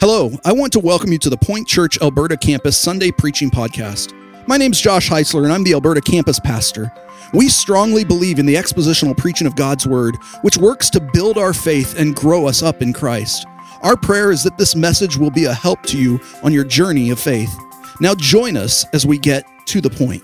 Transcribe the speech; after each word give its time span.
Hello, 0.00 0.30
I 0.46 0.52
want 0.54 0.72
to 0.72 0.80
welcome 0.80 1.12
you 1.12 1.18
to 1.18 1.28
the 1.28 1.36
Point 1.36 1.68
Church 1.68 2.00
Alberta 2.00 2.34
campus 2.34 2.74
Sunday 2.78 3.10
preaching 3.10 3.50
podcast. 3.50 4.14
My 4.48 4.56
name's 4.56 4.80
Josh 4.80 5.10
Heisler, 5.10 5.44
and 5.44 5.52
I'm 5.52 5.62
the 5.62 5.74
Alberta 5.74 6.00
campus 6.00 6.40
pastor. 6.40 6.90
We 7.34 7.50
strongly 7.50 8.02
believe 8.02 8.38
in 8.38 8.46
the 8.46 8.54
expositional 8.54 9.14
preaching 9.14 9.46
of 9.46 9.56
God's 9.56 9.86
Word, 9.86 10.16
which 10.40 10.56
works 10.56 10.88
to 10.90 11.06
build 11.12 11.36
our 11.36 11.52
faith 11.52 11.98
and 11.98 12.16
grow 12.16 12.46
us 12.46 12.62
up 12.62 12.80
in 12.80 12.94
Christ. 12.94 13.44
Our 13.82 13.94
prayer 13.94 14.30
is 14.30 14.42
that 14.44 14.56
this 14.56 14.74
message 14.74 15.18
will 15.18 15.30
be 15.30 15.44
a 15.44 15.52
help 15.52 15.82
to 15.88 15.98
you 15.98 16.18
on 16.42 16.54
your 16.54 16.64
journey 16.64 17.10
of 17.10 17.20
faith. 17.20 17.54
Now, 18.00 18.14
join 18.14 18.56
us 18.56 18.86
as 18.94 19.04
we 19.04 19.18
get 19.18 19.44
to 19.66 19.82
the 19.82 19.90
point. 19.90 20.22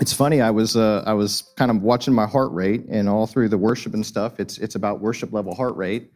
It's 0.00 0.14
funny. 0.14 0.40
I 0.40 0.50
was 0.50 0.76
uh, 0.76 1.04
I 1.06 1.12
was 1.12 1.52
kind 1.56 1.70
of 1.70 1.82
watching 1.82 2.14
my 2.14 2.26
heart 2.26 2.52
rate, 2.52 2.86
and 2.88 3.06
all 3.06 3.26
through 3.26 3.50
the 3.50 3.58
worship 3.58 3.92
and 3.92 4.06
stuff, 4.06 4.40
it's 4.40 4.56
it's 4.56 4.76
about 4.76 5.02
worship 5.02 5.34
level 5.34 5.54
heart 5.54 5.76
rate. 5.76 6.10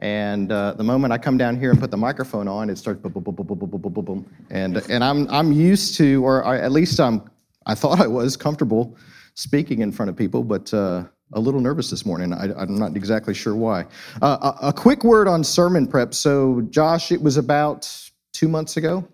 And 0.00 0.52
uh, 0.52 0.74
the 0.74 0.84
moment 0.84 1.12
I 1.12 1.18
come 1.18 1.36
down 1.36 1.58
here 1.58 1.70
and 1.70 1.80
put 1.80 1.90
the 1.90 1.96
microphone 1.96 2.46
on, 2.46 2.70
it 2.70 2.78
starts 2.78 3.00
boom, 3.00 3.12
boom, 3.12 3.24
boom, 3.24 3.34
boom, 3.34 3.46
boom, 3.46 3.58
boom, 3.58 3.80
boom, 3.80 3.92
boom, 3.92 4.04
boom. 4.04 4.34
And 4.50 4.76
and 4.88 5.02
I'm 5.02 5.28
I'm 5.28 5.52
used 5.52 5.96
to, 5.96 6.24
or 6.24 6.44
at 6.44 6.70
least 6.70 7.00
I'm 7.00 7.28
I 7.66 7.74
thought 7.74 8.00
I 8.00 8.06
was 8.06 8.36
comfortable 8.36 8.96
speaking 9.34 9.80
in 9.80 9.92
front 9.92 10.08
of 10.08 10.16
people, 10.16 10.44
but 10.44 10.72
uh, 10.72 11.04
a 11.32 11.40
little 11.40 11.60
nervous 11.60 11.90
this 11.90 12.06
morning. 12.06 12.32
I, 12.32 12.62
am 12.62 12.78
not 12.78 12.96
exactly 12.96 13.34
sure 13.34 13.54
why. 13.54 13.86
Uh, 14.22 14.54
a, 14.62 14.68
a, 14.68 14.72
quick 14.72 15.04
word 15.04 15.28
on 15.28 15.44
sermon 15.44 15.86
prep. 15.86 16.14
So 16.14 16.62
Josh, 16.70 17.12
it 17.12 17.20
was 17.20 17.36
about 17.36 18.10
two 18.32 18.48
months 18.48 18.76
ago. 18.76 19.06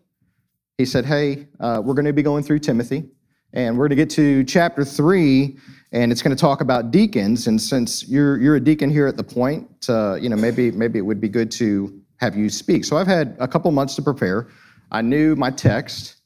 He 0.78 0.84
said, 0.84 1.04
"Hey, 1.04 1.48
uh, 1.60 1.80
we're 1.84 1.95
going 1.95 2.04
to 2.04 2.12
be 2.12 2.23
going 2.23 2.45
through 2.45 2.60
Timothy, 2.60 3.04
and 3.52 3.76
we're 3.76 3.88
going 3.88 3.96
to 3.96 4.02
get 4.04 4.10
to 4.10 4.45
chapter 4.45 4.84
three." 4.84 5.59
And 5.93 6.11
it's 6.11 6.23
going 6.23 6.37
to 6.37 6.41
talk 6.41 6.61
about 6.61 6.91
deacons. 6.91 7.47
And 7.47 7.61
since 7.61 8.06
you're 8.09 8.38
you're 8.41 8.56
a 8.56 8.61
deacon 8.61 8.91
here 8.91 9.06
at 9.06 9.16
the 9.16 9.24
Point, 9.24 9.69
uh, 9.88 10.15
you 10.15 10.29
know 10.29 10.37
maybe 10.37 10.70
maybe 10.70 10.98
it 10.98 11.02
would 11.02 11.20
be 11.20 11.29
good 11.29 11.51
to 11.52 12.01
have 12.16 12.37
you 12.37 12.48
speak. 12.48 12.84
So 12.84 12.97
I've 12.97 13.07
had 13.07 13.37
a 13.38 13.48
couple 13.48 13.70
months 13.70 13.95
to 13.97 14.02
prepare. 14.02 14.48
I 14.91 15.02
knew 15.02 15.34
my 15.37 15.51
text, 15.51 16.16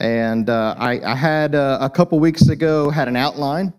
and 0.00 0.50
uh, 0.50 0.74
I, 0.78 1.00
I, 1.00 1.14
had 1.14 1.54
uh, 1.54 1.78
a 1.80 1.88
couple 1.88 2.18
weeks 2.18 2.48
ago 2.48 2.90
had 2.90 3.08
an 3.08 3.16
outline, 3.16 3.72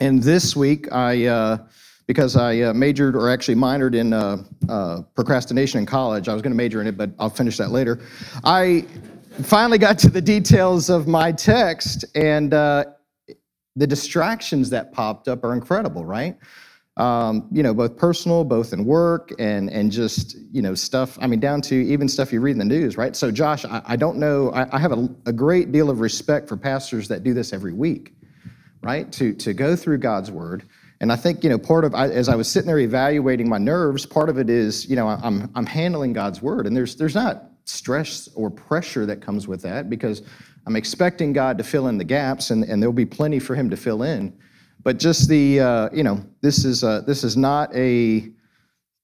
and 0.00 0.22
this 0.22 0.56
week 0.56 0.90
I. 0.92 1.26
Uh, 1.26 1.58
because 2.06 2.34
I 2.34 2.58
uh, 2.62 2.74
majored 2.74 3.14
or 3.14 3.30
actually 3.30 3.54
minored 3.54 3.94
in 3.94 4.12
uh, 4.12 5.02
procrastination 5.14 5.78
in 5.78 5.86
college. 5.86 6.28
I 6.28 6.32
was 6.32 6.42
going 6.42 6.50
to 6.50 6.56
major 6.56 6.80
in 6.80 6.88
it, 6.88 6.96
but 6.96 7.10
I'll 7.20 7.30
finish 7.30 7.56
that 7.58 7.70
later. 7.70 8.00
I 8.42 8.84
finally 9.44 9.78
got 9.78 9.96
to 10.00 10.10
the 10.10 10.20
details 10.20 10.90
of 10.90 11.06
my 11.06 11.30
text, 11.30 12.04
and 12.16 12.52
the 13.80 13.86
distractions 13.86 14.68
that 14.70 14.92
popped 14.92 15.26
up 15.26 15.42
are 15.42 15.54
incredible, 15.54 16.04
right? 16.04 16.36
Um, 16.98 17.48
you 17.50 17.62
know, 17.62 17.72
both 17.72 17.96
personal, 17.96 18.44
both 18.44 18.74
in 18.74 18.84
work, 18.84 19.32
and 19.38 19.70
and 19.70 19.90
just 19.90 20.36
you 20.52 20.60
know 20.60 20.74
stuff. 20.74 21.16
I 21.22 21.26
mean, 21.26 21.40
down 21.40 21.62
to 21.62 21.74
even 21.74 22.06
stuff 22.06 22.30
you 22.30 22.42
read 22.42 22.52
in 22.52 22.58
the 22.58 22.64
news, 22.66 22.98
right? 22.98 23.16
So, 23.16 23.30
Josh, 23.30 23.64
I, 23.64 23.80
I 23.86 23.96
don't 23.96 24.18
know. 24.18 24.50
I, 24.52 24.76
I 24.76 24.78
have 24.78 24.92
a, 24.92 25.08
a, 25.24 25.32
great 25.32 25.72
deal 25.72 25.88
of 25.88 26.00
respect 26.00 26.46
for 26.46 26.58
pastors 26.58 27.08
that 27.08 27.24
do 27.24 27.32
this 27.32 27.54
every 27.54 27.72
week, 27.72 28.12
right? 28.82 29.10
To 29.12 29.32
to 29.32 29.54
go 29.54 29.74
through 29.76 29.98
God's 29.98 30.30
word, 30.30 30.68
and 31.00 31.10
I 31.10 31.16
think 31.16 31.42
you 31.42 31.48
know 31.48 31.58
part 31.58 31.86
of 31.86 31.94
as 31.94 32.28
I 32.28 32.36
was 32.36 32.48
sitting 32.48 32.66
there 32.66 32.80
evaluating 32.80 33.48
my 33.48 33.58
nerves, 33.58 34.04
part 34.04 34.28
of 34.28 34.36
it 34.36 34.50
is 34.50 34.86
you 34.90 34.96
know 34.96 35.08
I'm 35.08 35.50
I'm 35.54 35.64
handling 35.64 36.12
God's 36.12 36.42
word, 36.42 36.66
and 36.66 36.76
there's 36.76 36.96
there's 36.96 37.14
not 37.14 37.44
stress 37.64 38.28
or 38.34 38.50
pressure 38.50 39.06
that 39.06 39.22
comes 39.22 39.48
with 39.48 39.62
that 39.62 39.88
because 39.88 40.22
I'm 40.66 40.76
expecting 40.76 41.32
God 41.32 41.58
to 41.58 41.64
fill 41.64 41.88
in 41.88 41.98
the 41.98 42.04
gaps, 42.04 42.50
and, 42.50 42.64
and 42.64 42.82
there'll 42.82 42.92
be 42.92 43.06
plenty 43.06 43.38
for 43.38 43.54
Him 43.54 43.70
to 43.70 43.76
fill 43.76 44.02
in. 44.02 44.36
But 44.82 44.98
just 44.98 45.28
the, 45.28 45.60
uh, 45.60 45.88
you 45.92 46.02
know, 46.02 46.24
this 46.40 46.64
is, 46.64 46.84
uh, 46.84 47.02
this 47.02 47.24
is 47.24 47.36
not 47.36 47.74
a 47.74 48.30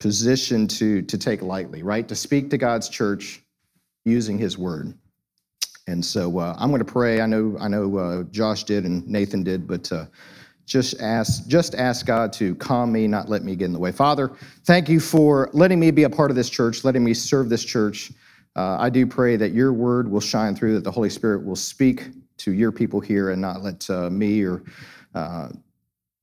position 0.00 0.66
to, 0.68 1.02
to 1.02 1.18
take 1.18 1.42
lightly, 1.42 1.82
right? 1.82 2.06
To 2.08 2.14
speak 2.14 2.50
to 2.50 2.58
God's 2.58 2.88
church 2.88 3.42
using 4.04 4.38
His 4.38 4.56
word. 4.56 4.94
And 5.86 6.04
so 6.04 6.38
uh, 6.38 6.54
I'm 6.58 6.70
going 6.70 6.84
to 6.84 6.92
pray. 6.92 7.20
I 7.20 7.26
know, 7.26 7.56
I 7.60 7.68
know 7.68 7.96
uh, 7.96 8.22
Josh 8.24 8.64
did 8.64 8.84
and 8.84 9.06
Nathan 9.06 9.42
did, 9.42 9.66
but 9.66 9.90
uh, 9.92 10.06
just 10.66 11.00
ask, 11.00 11.46
just 11.46 11.74
ask 11.76 12.04
God 12.06 12.32
to 12.34 12.56
calm 12.56 12.90
me, 12.90 13.06
not 13.06 13.28
let 13.28 13.44
me 13.44 13.54
get 13.54 13.66
in 13.66 13.72
the 13.72 13.78
way. 13.78 13.92
Father, 13.92 14.32
thank 14.64 14.88
you 14.88 14.98
for 14.98 15.48
letting 15.52 15.78
me 15.78 15.92
be 15.92 16.02
a 16.02 16.10
part 16.10 16.30
of 16.30 16.36
this 16.36 16.50
church, 16.50 16.84
letting 16.84 17.04
me 17.04 17.14
serve 17.14 17.48
this 17.48 17.64
church. 17.64 18.10
Uh, 18.56 18.76
I 18.80 18.88
do 18.88 19.06
pray 19.06 19.36
that 19.36 19.52
your 19.52 19.72
word 19.74 20.10
will 20.10 20.20
shine 20.20 20.56
through, 20.56 20.74
that 20.74 20.84
the 20.84 20.90
Holy 20.90 21.10
Spirit 21.10 21.44
will 21.44 21.56
speak 21.56 22.08
to 22.38 22.52
your 22.52 22.72
people 22.72 23.00
here 23.00 23.30
and 23.30 23.40
not 23.40 23.62
let 23.62 23.88
uh, 23.90 24.08
me 24.08 24.42
or 24.42 24.64
uh, 25.14 25.50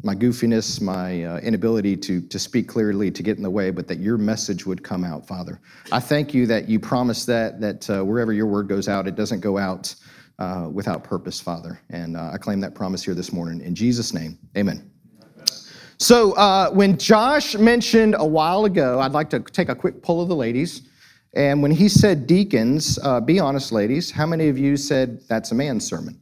my 0.01 0.15
goofiness, 0.15 0.81
my 0.81 1.23
uh, 1.23 1.37
inability 1.39 1.95
to, 1.95 2.21
to 2.21 2.39
speak 2.39 2.67
clearly 2.67 3.11
to 3.11 3.21
get 3.21 3.37
in 3.37 3.43
the 3.43 3.49
way, 3.49 3.69
but 3.69 3.87
that 3.87 3.99
your 3.99 4.17
message 4.17 4.65
would 4.65 4.83
come 4.83 5.03
out, 5.03 5.27
Father. 5.27 5.61
I 5.91 5.99
thank 5.99 6.33
you 6.33 6.47
that 6.47 6.67
you 6.67 6.79
promise 6.79 7.23
that, 7.25 7.61
that 7.61 7.89
uh, 7.89 8.03
wherever 8.03 8.33
your 8.33 8.47
word 8.47 8.67
goes 8.67 8.87
out, 8.87 9.07
it 9.07 9.15
doesn't 9.15 9.41
go 9.41 9.59
out 9.59 9.93
uh, 10.39 10.67
without 10.71 11.03
purpose, 11.03 11.39
Father. 11.39 11.79
And 11.91 12.17
I 12.17 12.37
claim 12.37 12.59
that 12.61 12.73
promise 12.73 13.03
here 13.03 13.13
this 13.13 13.31
morning. 13.31 13.61
In 13.61 13.75
Jesus' 13.75 14.11
name, 14.11 14.39
amen. 14.57 14.89
So, 15.99 16.71
when 16.71 16.97
Josh 16.97 17.55
mentioned 17.55 18.15
a 18.17 18.25
while 18.25 18.65
ago, 18.65 18.99
I'd 18.99 19.11
like 19.11 19.29
to 19.29 19.39
take 19.39 19.69
a 19.69 19.75
quick 19.75 20.01
poll 20.01 20.19
of 20.21 20.27
the 20.27 20.35
ladies. 20.35 20.89
And 21.35 21.61
when 21.61 21.71
he 21.71 21.89
said 21.89 22.27
deacons, 22.27 22.99
uh, 23.01 23.19
be 23.19 23.39
honest, 23.39 23.71
ladies, 23.71 24.11
how 24.11 24.25
many 24.25 24.49
of 24.49 24.57
you 24.57 24.77
said 24.77 25.21
that's 25.27 25.51
a 25.51 25.55
man's 25.55 25.85
sermon? 25.85 26.19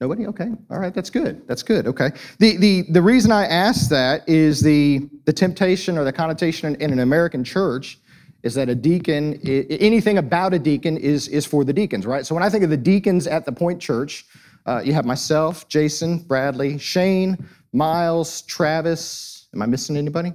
Nobody? 0.00 0.26
Okay. 0.26 0.48
All 0.70 0.78
right. 0.78 0.94
That's 0.94 1.10
good. 1.10 1.46
That's 1.46 1.62
good. 1.62 1.86
Okay. 1.86 2.10
The, 2.38 2.56
the, 2.56 2.84
the 2.90 3.02
reason 3.02 3.30
I 3.30 3.44
ask 3.44 3.90
that 3.90 4.26
is 4.26 4.62
the, 4.62 5.08
the 5.26 5.32
temptation 5.32 5.98
or 5.98 6.04
the 6.04 6.12
connotation 6.12 6.74
in, 6.74 6.80
in 6.80 6.92
an 6.92 7.00
American 7.00 7.44
church 7.44 7.98
is 8.42 8.54
that 8.54 8.70
a 8.70 8.74
deacon, 8.74 9.34
anything 9.44 10.16
about 10.16 10.54
a 10.54 10.58
deacon 10.58 10.96
is, 10.96 11.28
is 11.28 11.44
for 11.44 11.64
the 11.64 11.72
deacons, 11.74 12.06
right? 12.06 12.24
So 12.24 12.34
when 12.34 12.42
I 12.42 12.48
think 12.48 12.64
of 12.64 12.70
the 12.70 12.76
deacons 12.76 13.26
at 13.26 13.44
the 13.44 13.52
Point 13.52 13.80
Church, 13.80 14.24
uh, 14.64 14.80
you 14.82 14.94
have 14.94 15.04
myself, 15.04 15.68
Jason, 15.68 16.18
Bradley, 16.20 16.78
Shane, 16.78 17.36
Miles, 17.74 18.40
Travis. 18.42 19.48
Am 19.52 19.60
I 19.60 19.66
missing 19.66 19.98
anybody? 19.98 20.32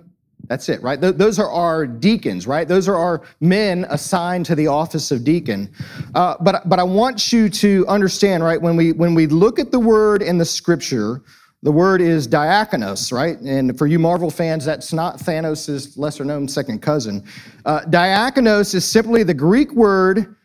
That's 0.47 0.69
it, 0.69 0.81
right? 0.84 1.00
Th- 1.00 1.16
those 1.16 1.40
are 1.40 1.50
our 1.50 1.88
deacons, 1.88 2.46
right? 2.46 2.68
Those 2.68 2.88
are 2.88 2.96
our 2.96 3.23
men 3.40 3.85
assigned 3.90 4.46
to 4.47 4.56
the 4.56 4.68
office 4.68 5.12
of 5.12 5.23
deacon. 5.23 5.72
Uh, 6.13 6.35
but 6.40 6.68
but 6.69 6.79
I 6.79 6.84
want 6.84 7.34
you 7.34 7.50
to 7.50 7.85
understand, 7.88 8.44
right? 8.44 8.62
When 8.62 8.75
we 8.75 8.91
when 8.91 9.16
we 9.16 9.28
look 9.28 9.59
at 9.59 9.72
the 9.72 9.79
word 9.79 10.22
in 10.22 10.38
the 10.38 10.46
scripture, 10.46 11.23
the 11.63 11.72
word 11.72 12.00
is 12.00 12.28
diakonos, 12.28 13.12
right? 13.12 13.40
And 13.40 13.75
for 13.78 13.88
you 13.88 13.97
Marvel 13.97 14.29
fans, 14.29 14.66
that's 14.66 14.94
not 14.94 15.18
Thanos' 15.18 15.97
lesser 15.97 16.23
known 16.23 16.47
second 16.47 16.81
cousin. 16.81 17.23
Uh, 17.66 17.81
diakonos 17.81 18.75
is 18.75 18.85
simply 18.85 19.23
the 19.23 19.34
Greek 19.34 19.72
word 19.72 20.35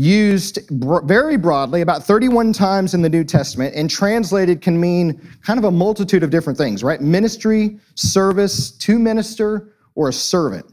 used 0.00 0.58
very 0.70 1.36
broadly 1.36 1.82
about 1.82 2.02
31 2.02 2.54
times 2.54 2.94
in 2.94 3.02
the 3.02 3.08
New 3.08 3.22
Testament 3.22 3.74
and 3.74 3.90
translated 3.90 4.62
can 4.62 4.80
mean 4.80 5.20
kind 5.42 5.58
of 5.58 5.64
a 5.64 5.70
multitude 5.70 6.22
of 6.22 6.30
different 6.30 6.56
things, 6.56 6.82
right? 6.82 7.02
Ministry, 7.02 7.78
service, 7.96 8.70
to 8.70 8.98
minister, 8.98 9.74
or 9.94 10.08
a 10.08 10.12
servant. 10.12 10.64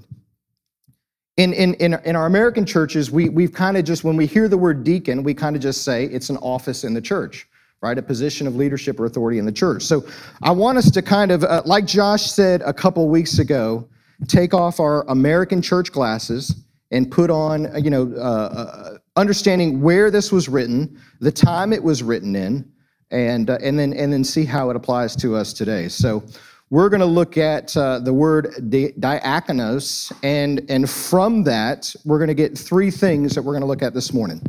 In, 1.35 1.51
in, 1.51 1.73
in, 1.73 1.95
in 2.05 2.15
our 2.15 2.25
American 2.25 2.65
churches, 2.65 3.11
we, 3.11 3.27
we've 3.27 3.51
kind 3.51 3.75
of 3.75 3.83
just, 3.83 4.05
when 4.05 4.15
we 4.15 4.25
hear 4.25 4.47
the 4.47 4.57
word 4.57 4.85
deacon, 4.85 5.23
we 5.23 5.33
kind 5.33 5.57
of 5.57 5.61
just 5.61 5.83
say 5.83 6.05
it's 6.05 6.29
an 6.29 6.37
office 6.37 6.85
in 6.85 6.93
the 6.93 7.01
church, 7.01 7.49
right? 7.81 7.97
A 7.97 8.01
position 8.01 8.47
of 8.47 8.55
leadership 8.55 8.97
or 8.97 9.05
authority 9.07 9.39
in 9.39 9.45
the 9.45 9.51
church. 9.51 9.83
So 9.83 10.07
I 10.41 10.51
want 10.51 10.77
us 10.77 10.89
to 10.91 11.01
kind 11.01 11.31
of, 11.31 11.43
uh, 11.43 11.63
like 11.65 11.85
Josh 11.85 12.31
said 12.31 12.61
a 12.61 12.73
couple 12.73 13.07
weeks 13.09 13.39
ago, 13.39 13.89
take 14.29 14.53
off 14.53 14.79
our 14.79 15.03
American 15.09 15.61
church 15.61 15.91
glasses 15.91 16.55
and 16.91 17.11
put 17.11 17.29
on, 17.29 17.67
you 17.83 17.89
know, 17.89 18.13
uh, 18.15 18.19
uh, 18.21 18.97
understanding 19.17 19.81
where 19.81 20.09
this 20.09 20.31
was 20.31 20.47
written, 20.47 20.97
the 21.19 21.31
time 21.31 21.73
it 21.73 21.83
was 21.83 22.01
written 22.01 22.35
in, 22.35 22.71
and 23.11 23.49
uh, 23.49 23.57
and 23.61 23.77
then 23.77 23.91
and 23.93 24.13
then 24.13 24.23
see 24.23 24.45
how 24.45 24.69
it 24.69 24.75
applies 24.75 25.15
to 25.17 25.35
us 25.35 25.51
today. 25.51 25.89
So 25.89 26.23
we're 26.69 26.89
going 26.89 27.01
to 27.01 27.05
look 27.05 27.37
at 27.37 27.75
uh, 27.75 27.99
the 27.99 28.13
word 28.13 28.69
di- 28.69 28.93
diakonos, 28.93 30.13
and 30.23 30.65
and 30.69 30.89
from 30.89 31.43
that 31.43 31.93
we're 32.05 32.19
going 32.19 32.27
to 32.29 32.33
get 32.33 32.57
three 32.57 32.91
things 32.91 33.35
that 33.35 33.41
we're 33.41 33.53
going 33.53 33.61
to 33.61 33.67
look 33.67 33.83
at 33.83 33.93
this 33.93 34.13
morning. 34.13 34.41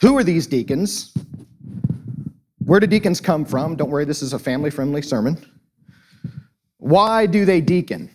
Who 0.00 0.16
are 0.16 0.24
these 0.24 0.46
deacons? 0.46 1.14
Where 2.64 2.80
do 2.80 2.86
deacons 2.86 3.20
come 3.20 3.44
from? 3.44 3.76
Don't 3.76 3.90
worry, 3.90 4.04
this 4.04 4.22
is 4.22 4.32
a 4.32 4.38
family-friendly 4.38 5.02
sermon. 5.02 5.38
Why 6.78 7.26
do 7.26 7.44
they 7.44 7.60
deacon? 7.60 8.10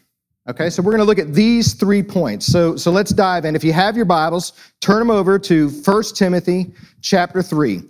Okay, 0.49 0.71
so 0.71 0.81
we're 0.81 0.91
going 0.91 1.01
to 1.01 1.05
look 1.05 1.19
at 1.19 1.35
these 1.35 1.73
three 1.73 2.01
points. 2.01 2.47
So, 2.47 2.75
so 2.75 2.89
let's 2.89 3.11
dive 3.11 3.45
in. 3.45 3.55
If 3.55 3.63
you 3.63 3.73
have 3.73 3.95
your 3.95 4.05
Bibles, 4.05 4.53
turn 4.79 4.97
them 4.97 5.11
over 5.11 5.37
to 5.37 5.69
1 5.69 6.03
Timothy 6.15 6.71
chapter 7.01 7.43
3. 7.43 7.83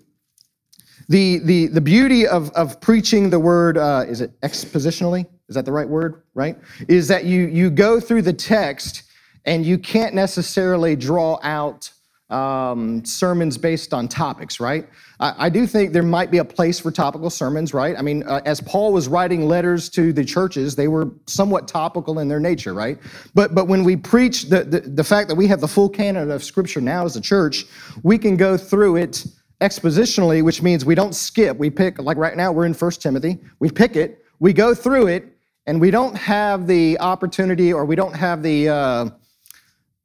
The, 1.07 1.39
the, 1.39 1.67
the 1.67 1.79
beauty 1.79 2.27
of, 2.27 2.49
of 2.51 2.81
preaching 2.81 3.29
the 3.29 3.39
word, 3.39 3.77
uh, 3.77 4.03
is 4.05 4.19
it 4.19 4.37
expositionally? 4.41 5.27
Is 5.47 5.55
that 5.55 5.63
the 5.63 5.71
right 5.71 5.87
word, 5.87 6.23
right? 6.33 6.57
Is 6.89 7.07
that 7.07 7.23
you, 7.23 7.47
you 7.47 7.69
go 7.69 8.01
through 8.01 8.23
the 8.23 8.33
text 8.33 9.03
and 9.45 9.65
you 9.65 9.77
can't 9.77 10.13
necessarily 10.13 10.97
draw 10.97 11.39
out 11.43 11.89
um, 12.31 13.03
sermons 13.03 13.57
based 13.57 13.93
on 13.93 14.07
topics, 14.07 14.59
right? 14.59 14.87
I, 15.19 15.45
I, 15.45 15.49
do 15.49 15.67
think 15.67 15.91
there 15.91 16.01
might 16.01 16.31
be 16.31 16.37
a 16.37 16.45
place 16.45 16.79
for 16.79 16.89
topical 16.89 17.29
sermons, 17.29 17.73
right? 17.73 17.95
I 17.97 18.01
mean, 18.01 18.23
uh, 18.23 18.41
as 18.45 18.61
Paul 18.61 18.93
was 18.93 19.09
writing 19.09 19.47
letters 19.47 19.89
to 19.89 20.13
the 20.13 20.23
churches, 20.23 20.75
they 20.75 20.87
were 20.87 21.09
somewhat 21.27 21.67
topical 21.67 22.19
in 22.19 22.29
their 22.29 22.39
nature, 22.39 22.73
right? 22.73 22.97
But 23.33 23.53
but 23.53 23.67
when 23.67 23.83
we 23.83 23.97
preach 23.97 24.43
the, 24.43 24.63
the, 24.63 24.79
the 24.79 25.03
fact 25.03 25.27
that 25.27 25.35
we 25.35 25.47
have 25.47 25.59
the 25.59 25.67
full 25.67 25.89
canon 25.89 26.31
of 26.31 26.43
Scripture 26.43 26.79
now 26.79 27.05
as 27.05 27.17
a 27.17 27.21
church, 27.21 27.65
we 28.03 28.17
can 28.17 28.37
go 28.37 28.55
through 28.55 28.95
it 28.95 29.25
expositionally, 29.59 30.43
which 30.43 30.61
means 30.61 30.85
we 30.85 30.95
don't 30.95 31.13
skip. 31.13 31.57
We 31.57 31.69
pick, 31.69 31.99
like 31.99 32.17
right 32.17 32.35
now, 32.35 32.51
we're 32.51 32.65
in 32.65 32.73
First 32.73 33.01
Timothy. 33.01 33.39
We 33.59 33.69
pick 33.69 33.95
it, 33.95 34.25
we 34.39 34.53
go 34.53 34.73
through 34.73 35.07
it, 35.07 35.37
and 35.67 35.79
we 35.79 35.91
don't 35.91 36.15
have 36.15 36.65
the 36.65 36.99
opportunity 36.99 37.71
or 37.71 37.85
we 37.85 37.95
don't 37.95 38.15
have 38.15 38.41
the 38.41 38.69
uh, 38.69 39.09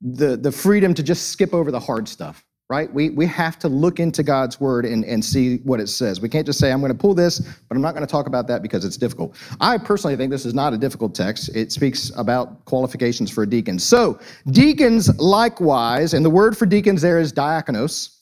the, 0.01 0.37
the 0.37 0.53
freedom 0.53 0.95
to 0.95 1.03
just 1.03 1.29
skip 1.31 1.55
over 1.55 1.71
the 1.71 1.81
hard 1.81 2.09
stuff, 2.09 2.45
right? 2.69 2.93
We, 2.93 3.11
we 3.11 3.27
have 3.27 3.59
to 3.61 3.69
look 3.69 3.99
into 4.01 4.23
God's 4.23 4.61
word 4.61 4.85
and, 4.85 5.05
and 5.05 5.25
see 5.25 5.59
what 5.59 5.81
it 5.81 5.89
says. 5.89 6.21
We 6.21 6.29
can't 6.29 6.47
just 6.47 6.59
say, 6.59 6.71
I'm 6.71 6.81
going 6.81 6.93
to 6.93 6.99
pull 6.99 7.15
this, 7.15 7.41
but 7.41 7.77
I'm 7.77 7.83
not 7.83 7.95
going 7.95 8.07
to 8.07 8.11
talk 8.11 8.27
about 8.27 8.47
that 8.49 8.63
because 8.63 8.85
it's 8.85 8.97
difficult. 8.97 9.37
I 9.61 9.79
personally 9.79 10.17
think 10.17 10.31
this 10.31 10.45
is 10.45 10.55
not 10.55 10.75
a 10.75 10.79
difficult 10.79 11.15
text. 11.15 11.55
It 11.55 11.73
speaks 11.73 12.11
about 12.17 12.65
qualifications 12.67 13.31
for 13.31 13.45
a 13.45 13.47
deacon. 13.49 13.79
So, 13.79 14.19
deacons 14.51 15.17
likewise, 15.19 16.15
and 16.15 16.25
the 16.25 16.31
word 16.31 16.57
for 16.57 16.67
deacons 16.67 17.03
there 17.03 17.19
is 17.19 17.33
diakonos, 17.33 18.17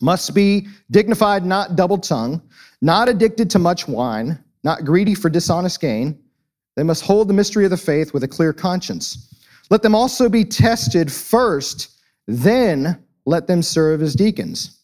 must 0.00 0.34
be 0.34 0.68
dignified, 0.90 1.44
not 1.44 1.76
double 1.76 1.98
tongued, 1.98 2.40
not 2.82 3.08
addicted 3.08 3.48
to 3.50 3.58
much 3.58 3.88
wine, 3.88 4.38
not 4.62 4.84
greedy 4.84 5.14
for 5.14 5.30
dishonest 5.30 5.80
gain. 5.80 6.18
They 6.76 6.82
must 6.82 7.02
hold 7.02 7.28
the 7.28 7.34
mystery 7.34 7.64
of 7.64 7.70
the 7.70 7.76
faith 7.76 8.12
with 8.12 8.22
a 8.22 8.28
clear 8.28 8.52
conscience. 8.52 9.32
Let 9.70 9.82
them 9.82 9.94
also 9.94 10.28
be 10.28 10.44
tested 10.44 11.12
first, 11.12 11.88
then 12.26 13.02
let 13.24 13.46
them 13.46 13.62
serve 13.62 14.02
as 14.02 14.14
deacons, 14.14 14.78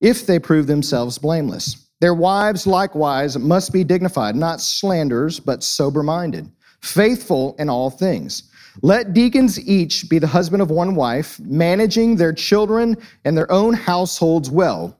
if 0.00 0.26
they 0.26 0.38
prove 0.38 0.66
themselves 0.66 1.18
blameless. 1.18 1.88
Their 2.00 2.14
wives 2.14 2.66
likewise 2.66 3.38
must 3.38 3.72
be 3.72 3.84
dignified, 3.84 4.34
not 4.34 4.62
slanderers, 4.62 5.38
but 5.38 5.62
sober 5.62 6.02
minded, 6.02 6.50
faithful 6.80 7.54
in 7.58 7.68
all 7.68 7.90
things. 7.90 8.44
Let 8.80 9.12
deacons 9.12 9.60
each 9.68 10.08
be 10.08 10.18
the 10.18 10.26
husband 10.26 10.62
of 10.62 10.70
one 10.70 10.94
wife, 10.94 11.38
managing 11.40 12.16
their 12.16 12.32
children 12.32 12.96
and 13.26 13.36
their 13.36 13.50
own 13.52 13.74
households 13.74 14.50
well. 14.50 14.96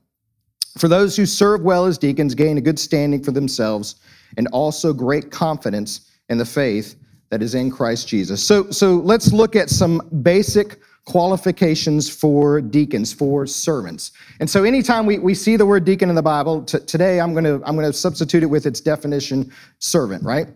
For 0.77 0.87
those 0.87 1.15
who 1.15 1.25
serve 1.25 1.61
well 1.61 1.85
as 1.85 1.97
deacons 1.97 2.35
gain 2.35 2.57
a 2.57 2.61
good 2.61 2.77
standing 2.77 3.23
for 3.23 3.31
themselves 3.31 3.95
and 4.37 4.47
also 4.49 4.93
great 4.93 5.31
confidence 5.31 6.11
in 6.29 6.37
the 6.37 6.45
faith 6.45 6.95
that 7.31 7.41
is 7.41 7.55
in 7.55 7.71
Christ 7.71 8.07
Jesus. 8.07 8.45
So, 8.45 8.69
so 8.69 8.95
let's 8.95 9.33
look 9.33 9.55
at 9.55 9.69
some 9.69 10.07
basic 10.21 10.79
qualifications 11.05 12.09
for 12.09 12.61
deacons, 12.61 13.11
for 13.11 13.47
servants. 13.47 14.11
And 14.39 14.49
so 14.49 14.63
anytime 14.63 15.05
we, 15.05 15.17
we 15.17 15.33
see 15.33 15.55
the 15.55 15.65
word 15.65 15.83
deacon 15.83 16.09
in 16.09 16.15
the 16.15 16.21
Bible, 16.21 16.61
t- 16.63 16.79
today 16.79 17.19
I'm 17.19 17.33
going 17.33 17.45
to 17.45 17.61
I'm 17.65 17.75
going 17.75 17.87
to 17.87 17.93
substitute 17.93 18.43
it 18.43 18.47
with 18.47 18.65
its 18.65 18.81
definition 18.81 19.51
servant, 19.79 20.23
right? 20.23 20.47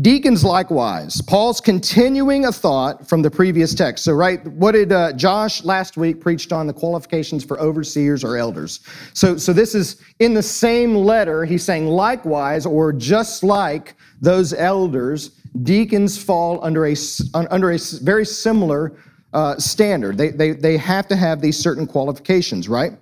Deacons, 0.00 0.42
likewise, 0.42 1.20
Paul's 1.20 1.60
continuing 1.60 2.46
a 2.46 2.52
thought 2.52 3.08
from 3.08 3.22
the 3.22 3.30
previous 3.30 3.74
text. 3.74 4.02
So, 4.02 4.12
right, 4.12 4.44
what 4.48 4.72
did 4.72 4.90
uh, 4.90 5.12
Josh 5.12 5.62
last 5.62 5.96
week 5.96 6.20
preached 6.20 6.52
on 6.52 6.66
the 6.66 6.72
qualifications 6.72 7.44
for 7.44 7.60
overseers 7.60 8.24
or 8.24 8.36
elders? 8.36 8.80
So, 9.12 9.36
so 9.36 9.52
this 9.52 9.72
is 9.72 10.02
in 10.18 10.34
the 10.34 10.42
same 10.42 10.96
letter. 10.96 11.44
He's 11.44 11.62
saying, 11.62 11.86
likewise, 11.86 12.66
or 12.66 12.92
just 12.92 13.44
like 13.44 13.94
those 14.20 14.52
elders, 14.52 15.40
deacons 15.62 16.20
fall 16.20 16.64
under 16.64 16.86
a 16.86 16.96
under 17.32 17.70
a 17.70 17.78
very 18.02 18.26
similar 18.26 18.96
uh, 19.32 19.56
standard. 19.58 20.18
They, 20.18 20.30
they 20.30 20.50
they 20.54 20.76
have 20.76 21.06
to 21.06 21.14
have 21.14 21.40
these 21.40 21.56
certain 21.56 21.86
qualifications, 21.86 22.68
right? 22.68 22.94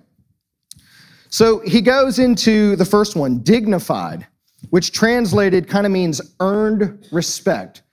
So 1.29 1.57
he 1.61 1.81
goes 1.81 2.19
into 2.19 2.75
the 2.75 2.85
first 2.85 3.15
one, 3.15 3.39
dignified 3.39 4.27
which 4.69 4.91
translated 4.91 5.67
kind 5.67 5.85
of 5.85 5.91
means 5.91 6.21
earned 6.39 7.07
respect. 7.11 7.83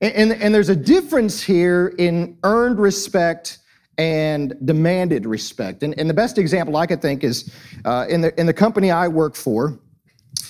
And, 0.00 0.14
and, 0.14 0.42
and, 0.42 0.54
there's 0.54 0.68
a 0.68 0.76
difference 0.76 1.42
here 1.42 1.94
in 1.98 2.38
earned 2.42 2.78
respect 2.78 3.58
and 3.98 4.54
demanded 4.64 5.26
respect. 5.26 5.82
And, 5.82 5.98
and 5.98 6.08
the 6.08 6.14
best 6.14 6.38
example 6.38 6.76
I 6.76 6.86
could 6.86 7.02
think 7.02 7.22
is 7.22 7.54
uh, 7.84 8.06
in, 8.08 8.22
the, 8.22 8.38
in 8.40 8.46
the 8.46 8.54
company 8.54 8.90
I 8.90 9.08
work 9.08 9.36
for, 9.36 9.78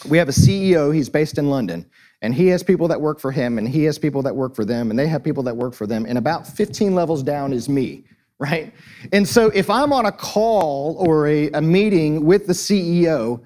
we 0.09 0.19
have 0.19 0.29
a 0.29 0.33
CEO, 0.33 0.95
he's 0.95 1.09
based 1.09 1.37
in 1.37 1.51
London. 1.51 1.85
And 2.23 2.35
he 2.35 2.49
has 2.49 2.63
people 2.63 2.87
that 2.89 3.01
work 3.01 3.19
for 3.19 3.33
him, 3.33 3.59
and 3.59 3.69
he 3.69 3.85
has 3.85 3.99
people 3.99 4.23
that 4.23 4.37
work 4.37 4.55
for 4.55 4.65
them, 4.65 4.91
and 4.91 4.99
they 4.99 5.07
have 5.07 5.25
people 5.25 5.43
that 5.45 5.57
work 5.57 5.75
for 5.75 5.87
them. 5.87 6.05
And 6.07 6.19
about 6.19 6.47
15 6.47 6.95
levels 6.95 7.23
down 7.23 7.53
is 7.53 7.69
me, 7.69 8.05
right? 8.39 8.73
And 9.13 9.27
so 9.27 9.47
if 9.49 9.69
I'm 9.71 9.93
on 9.93 10.07
a 10.07 10.13
call 10.13 10.97
or 10.99 11.27
a, 11.27 11.51
a 11.51 11.61
meeting 11.61 12.25
with 12.25 12.47
the 12.47 12.53
CEO, 12.53 13.43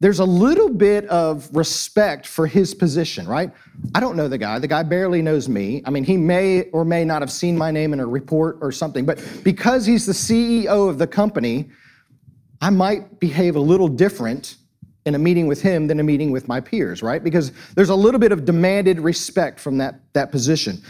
there's 0.00 0.18
a 0.18 0.24
little 0.24 0.68
bit 0.68 1.06
of 1.06 1.48
respect 1.54 2.26
for 2.26 2.46
his 2.46 2.74
position, 2.74 3.26
right? 3.26 3.50
I 3.94 4.00
don't 4.00 4.14
know 4.16 4.28
the 4.28 4.36
guy. 4.36 4.58
The 4.58 4.68
guy 4.68 4.82
barely 4.82 5.22
knows 5.22 5.48
me. 5.48 5.82
I 5.86 5.90
mean, 5.90 6.04
he 6.04 6.18
may 6.18 6.64
or 6.70 6.84
may 6.84 7.04
not 7.04 7.22
have 7.22 7.32
seen 7.32 7.56
my 7.56 7.70
name 7.70 7.94
in 7.94 8.00
a 8.00 8.06
report 8.06 8.58
or 8.60 8.70
something, 8.72 9.06
but 9.06 9.26
because 9.42 9.86
he's 9.86 10.04
the 10.04 10.12
CEO 10.12 10.88
of 10.90 10.98
the 10.98 11.06
company, 11.06 11.70
I 12.60 12.70
might 12.70 13.20
behave 13.20 13.56
a 13.56 13.60
little 13.60 13.88
different 13.88 14.56
in 15.06 15.14
a 15.14 15.18
meeting 15.18 15.46
with 15.46 15.62
him 15.62 15.86
than 15.86 16.00
a 16.00 16.02
meeting 16.02 16.30
with 16.30 16.46
my 16.46 16.60
peers, 16.60 17.02
right? 17.02 17.22
Because 17.22 17.52
there's 17.74 17.90
a 17.90 17.94
little 17.94 18.20
bit 18.20 18.32
of 18.32 18.44
demanded 18.44 19.00
respect 19.00 19.60
from 19.60 19.78
that, 19.78 20.00
that 20.12 20.30
position. 20.30 20.82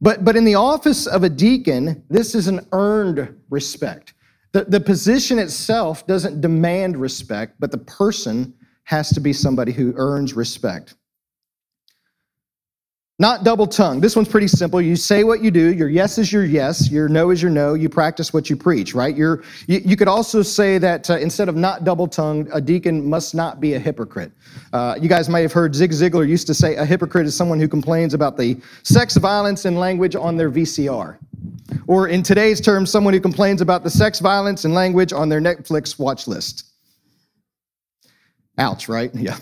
But, 0.00 0.24
but 0.24 0.36
in 0.36 0.44
the 0.44 0.54
office 0.54 1.06
of 1.06 1.24
a 1.24 1.28
deacon, 1.28 2.04
this 2.08 2.34
is 2.34 2.48
an 2.48 2.66
earned 2.72 3.36
respect. 3.50 4.14
The, 4.56 4.64
the 4.64 4.80
position 4.80 5.38
itself 5.38 6.06
doesn't 6.06 6.40
demand 6.40 6.96
respect, 6.96 7.56
but 7.58 7.70
the 7.70 7.76
person 7.76 8.54
has 8.84 9.10
to 9.10 9.20
be 9.20 9.34
somebody 9.34 9.70
who 9.70 9.92
earns 9.96 10.32
respect. 10.32 10.94
Not 13.18 13.44
double 13.44 13.66
tongued. 13.66 14.00
This 14.00 14.16
one's 14.16 14.28
pretty 14.28 14.48
simple. 14.48 14.80
You 14.80 14.96
say 14.96 15.24
what 15.24 15.42
you 15.42 15.50
do. 15.50 15.74
Your 15.74 15.90
yes 15.90 16.16
is 16.16 16.32
your 16.32 16.44
yes. 16.44 16.90
Your 16.90 17.06
no 17.06 17.28
is 17.28 17.42
your 17.42 17.50
no. 17.50 17.74
You 17.74 17.90
practice 17.90 18.32
what 18.32 18.48
you 18.48 18.56
preach, 18.56 18.94
right? 18.94 19.14
You're, 19.14 19.42
you, 19.66 19.82
you 19.84 19.94
could 19.94 20.08
also 20.08 20.40
say 20.40 20.78
that 20.78 21.10
uh, 21.10 21.18
instead 21.18 21.50
of 21.50 21.56
not 21.56 21.84
double 21.84 22.08
tongued, 22.08 22.48
a 22.50 22.60
deacon 22.60 23.06
must 23.06 23.34
not 23.34 23.60
be 23.60 23.74
a 23.74 23.78
hypocrite. 23.78 24.32
Uh, 24.72 24.96
you 24.98 25.08
guys 25.08 25.28
may 25.28 25.42
have 25.42 25.52
heard 25.52 25.74
Zig 25.74 25.90
Ziglar 25.90 26.26
used 26.26 26.46
to 26.46 26.54
say 26.54 26.76
a 26.76 26.84
hypocrite 26.84 27.26
is 27.26 27.36
someone 27.36 27.60
who 27.60 27.68
complains 27.68 28.14
about 28.14 28.38
the 28.38 28.58
sex, 28.84 29.18
violence, 29.18 29.66
and 29.66 29.78
language 29.78 30.16
on 30.16 30.38
their 30.38 30.50
VCR. 30.50 31.18
Or 31.86 32.08
in 32.08 32.22
today's 32.22 32.60
terms, 32.60 32.90
someone 32.90 33.14
who 33.14 33.20
complains 33.20 33.60
about 33.60 33.84
the 33.84 33.90
sex, 33.90 34.20
violence, 34.20 34.64
and 34.64 34.74
language 34.74 35.12
on 35.12 35.28
their 35.28 35.40
Netflix 35.40 35.98
watch 35.98 36.26
list. 36.26 36.64
Ouch, 38.58 38.88
right? 38.88 39.10
Yeah. 39.14 39.36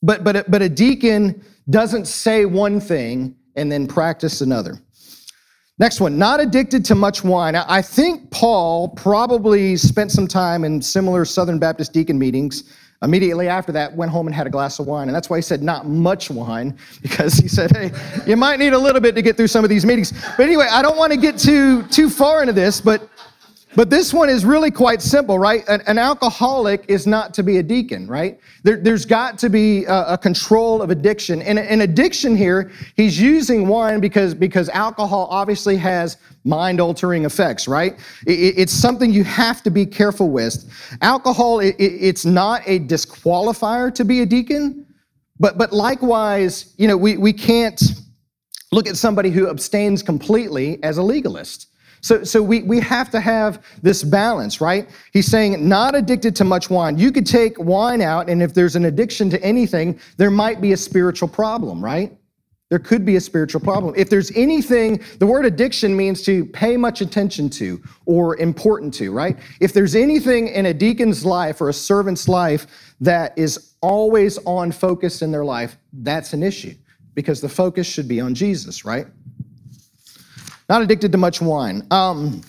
But, 0.00 0.22
but, 0.22 0.48
but 0.48 0.62
a 0.62 0.68
deacon 0.68 1.44
doesn't 1.70 2.06
say 2.06 2.44
one 2.44 2.78
thing 2.78 3.34
and 3.56 3.70
then 3.70 3.88
practice 3.88 4.40
another. 4.40 4.80
Next 5.80 6.00
one, 6.00 6.18
not 6.18 6.40
addicted 6.40 6.84
to 6.86 6.94
much 6.94 7.22
wine. 7.22 7.54
I 7.54 7.82
think 7.82 8.30
Paul 8.30 8.88
probably 8.90 9.76
spent 9.76 10.10
some 10.10 10.26
time 10.26 10.64
in 10.64 10.82
similar 10.82 11.24
Southern 11.24 11.58
Baptist 11.58 11.92
deacon 11.92 12.18
meetings. 12.18 12.64
Immediately 13.00 13.46
after 13.46 13.70
that, 13.72 13.94
went 13.94 14.10
home 14.10 14.26
and 14.26 14.34
had 14.34 14.48
a 14.48 14.50
glass 14.50 14.80
of 14.80 14.86
wine. 14.86 15.08
And 15.08 15.14
that's 15.14 15.30
why 15.30 15.38
he 15.38 15.42
said 15.42 15.62
not 15.62 15.86
much 15.86 16.30
wine, 16.30 16.76
because 17.02 17.34
he 17.34 17.46
said, 17.46 17.70
hey, 17.76 17.92
you 18.26 18.36
might 18.36 18.58
need 18.58 18.72
a 18.72 18.78
little 18.78 19.00
bit 19.00 19.14
to 19.14 19.22
get 19.22 19.36
through 19.36 19.46
some 19.46 19.64
of 19.64 19.70
these 19.70 19.84
meetings. 19.86 20.12
But 20.36 20.44
anyway, 20.44 20.66
I 20.70 20.82
don't 20.82 20.96
want 20.96 21.12
to 21.12 21.18
get 21.18 21.38
too, 21.38 21.84
too 21.84 22.10
far 22.10 22.40
into 22.40 22.52
this, 22.52 22.80
but 22.80 23.08
but 23.76 23.90
this 23.90 24.14
one 24.14 24.30
is 24.30 24.44
really 24.44 24.70
quite 24.70 25.02
simple, 25.02 25.38
right? 25.38 25.62
An, 25.68 25.82
an 25.86 25.98
alcoholic 25.98 26.84
is 26.88 27.06
not 27.06 27.34
to 27.34 27.42
be 27.42 27.58
a 27.58 27.62
deacon, 27.62 28.06
right? 28.06 28.40
There, 28.62 28.80
has 28.80 29.04
got 29.04 29.38
to 29.38 29.50
be 29.50 29.84
a, 29.84 30.14
a, 30.14 30.18
control 30.18 30.80
of 30.80 30.90
addiction. 30.90 31.42
And 31.42 31.58
an 31.58 31.82
addiction 31.82 32.34
here, 32.34 32.70
he's 32.96 33.20
using 33.20 33.68
wine 33.68 34.00
because, 34.00 34.34
because 34.34 34.68
alcohol 34.70 35.28
obviously 35.30 35.76
has 35.76 36.16
mind 36.44 36.80
altering 36.80 37.24
effects, 37.24 37.68
right? 37.68 37.98
It, 38.26 38.54
it's 38.56 38.72
something 38.72 39.12
you 39.12 39.24
have 39.24 39.62
to 39.64 39.70
be 39.70 39.84
careful 39.84 40.30
with. 40.30 40.64
Alcohol, 41.02 41.60
it, 41.60 41.76
it's 41.78 42.24
not 42.24 42.62
a 42.66 42.80
disqualifier 42.80 43.94
to 43.94 44.04
be 44.04 44.22
a 44.22 44.26
deacon, 44.26 44.86
but, 45.38 45.58
but 45.58 45.72
likewise, 45.72 46.74
you 46.78 46.88
know, 46.88 46.96
we, 46.96 47.16
we 47.16 47.32
can't 47.32 47.80
look 48.72 48.86
at 48.86 48.96
somebody 48.96 49.30
who 49.30 49.48
abstains 49.48 50.02
completely 50.02 50.82
as 50.82 50.98
a 50.98 51.02
legalist. 51.02 51.66
So, 52.00 52.24
so 52.24 52.42
we, 52.42 52.62
we 52.62 52.80
have 52.80 53.10
to 53.10 53.20
have 53.20 53.64
this 53.82 54.02
balance, 54.02 54.60
right? 54.60 54.88
He's 55.12 55.26
saying 55.26 55.68
not 55.68 55.94
addicted 55.94 56.36
to 56.36 56.44
much 56.44 56.70
wine. 56.70 56.98
You 56.98 57.12
could 57.12 57.26
take 57.26 57.58
wine 57.58 58.00
out, 58.00 58.28
and 58.28 58.42
if 58.42 58.54
there's 58.54 58.76
an 58.76 58.84
addiction 58.86 59.30
to 59.30 59.42
anything, 59.42 59.98
there 60.16 60.30
might 60.30 60.60
be 60.60 60.72
a 60.72 60.76
spiritual 60.76 61.28
problem, 61.28 61.84
right? 61.84 62.16
There 62.68 62.78
could 62.78 63.06
be 63.06 63.16
a 63.16 63.20
spiritual 63.20 63.62
problem. 63.62 63.94
If 63.96 64.10
there's 64.10 64.30
anything, 64.36 65.02
the 65.18 65.26
word 65.26 65.46
addiction 65.46 65.96
means 65.96 66.22
to 66.24 66.44
pay 66.46 66.76
much 66.76 67.00
attention 67.00 67.48
to 67.50 67.82
or 68.04 68.36
important 68.36 68.92
to, 68.94 69.10
right? 69.10 69.38
If 69.60 69.72
there's 69.72 69.94
anything 69.94 70.48
in 70.48 70.66
a 70.66 70.74
deacon's 70.74 71.24
life 71.24 71.62
or 71.62 71.70
a 71.70 71.72
servant's 71.72 72.28
life 72.28 72.94
that 73.00 73.36
is 73.38 73.74
always 73.80 74.38
on 74.44 74.70
focus 74.72 75.22
in 75.22 75.32
their 75.32 75.46
life, 75.46 75.78
that's 75.92 76.34
an 76.34 76.42
issue 76.42 76.74
because 77.14 77.40
the 77.40 77.48
focus 77.48 77.86
should 77.86 78.06
be 78.06 78.20
on 78.20 78.34
Jesus, 78.34 78.84
right? 78.84 79.06
Not 80.68 80.82
addicted 80.82 81.12
to 81.12 81.18
much 81.18 81.40
wine. 81.40 81.86
Um, 81.90 82.42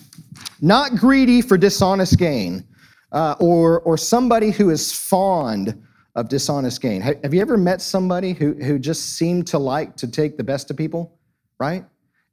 not 0.60 0.96
greedy 0.96 1.40
for 1.40 1.56
dishonest 1.56 2.18
gain, 2.18 2.64
uh, 3.12 3.34
or, 3.40 3.80
or 3.80 3.96
somebody 3.96 4.50
who 4.50 4.70
is 4.70 4.92
fond 4.92 5.82
of 6.14 6.28
dishonest 6.28 6.82
gain. 6.82 7.00
Have 7.00 7.32
you 7.32 7.40
ever 7.40 7.56
met 7.56 7.80
somebody 7.80 8.32
who, 8.32 8.54
who 8.54 8.78
just 8.78 9.16
seemed 9.16 9.46
to 9.48 9.58
like 9.58 9.96
to 9.96 10.08
take 10.08 10.36
the 10.36 10.44
best 10.44 10.70
of 10.70 10.76
people, 10.76 11.18
right? 11.58 11.84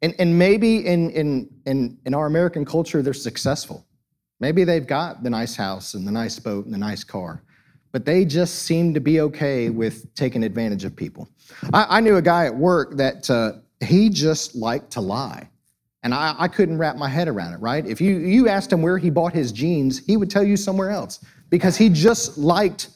And, 0.01 0.13
and 0.19 0.37
maybe 0.37 0.85
in, 0.85 1.09
in, 1.11 1.49
in, 1.65 1.97
in 2.05 2.13
our 2.13 2.25
American 2.25 2.65
culture, 2.65 3.01
they're 3.01 3.13
successful. 3.13 3.85
Maybe 4.39 4.63
they've 4.63 4.85
got 4.85 5.23
the 5.23 5.29
nice 5.29 5.55
house 5.55 5.93
and 5.93 6.07
the 6.07 6.11
nice 6.11 6.37
boat 6.37 6.65
and 6.65 6.73
the 6.73 6.77
nice 6.77 7.03
car, 7.03 7.43
but 7.91 8.05
they 8.05 8.25
just 8.25 8.63
seem 8.63 8.93
to 8.93 8.99
be 8.99 9.21
okay 9.21 9.69
with 9.69 10.13
taking 10.15 10.43
advantage 10.43 10.83
of 10.83 10.95
people. 10.95 11.29
I, 11.73 11.97
I 11.97 12.01
knew 12.01 12.17
a 12.17 12.21
guy 12.21 12.45
at 12.45 12.55
work 12.55 12.97
that 12.97 13.29
uh, 13.29 13.53
he 13.83 14.09
just 14.09 14.55
liked 14.55 14.91
to 14.91 15.01
lie. 15.01 15.49
And 16.03 16.13
I, 16.13 16.35
I 16.37 16.47
couldn't 16.47 16.77
wrap 16.77 16.95
my 16.95 17.09
head 17.09 17.27
around 17.27 17.53
it, 17.53 17.57
right? 17.57 17.85
If 17.85 17.99
you, 17.99 18.17
you 18.17 18.47
asked 18.47 18.71
him 18.71 18.81
where 18.81 18.97
he 18.97 19.09
bought 19.09 19.33
his 19.33 19.51
jeans, 19.51 19.99
he 20.05 20.15
would 20.15 20.29
tell 20.29 20.43
you 20.43 20.55
somewhere 20.55 20.89
else 20.89 21.23
because 21.49 21.75
he 21.75 21.89
just 21.89 22.37
liked 22.37 22.89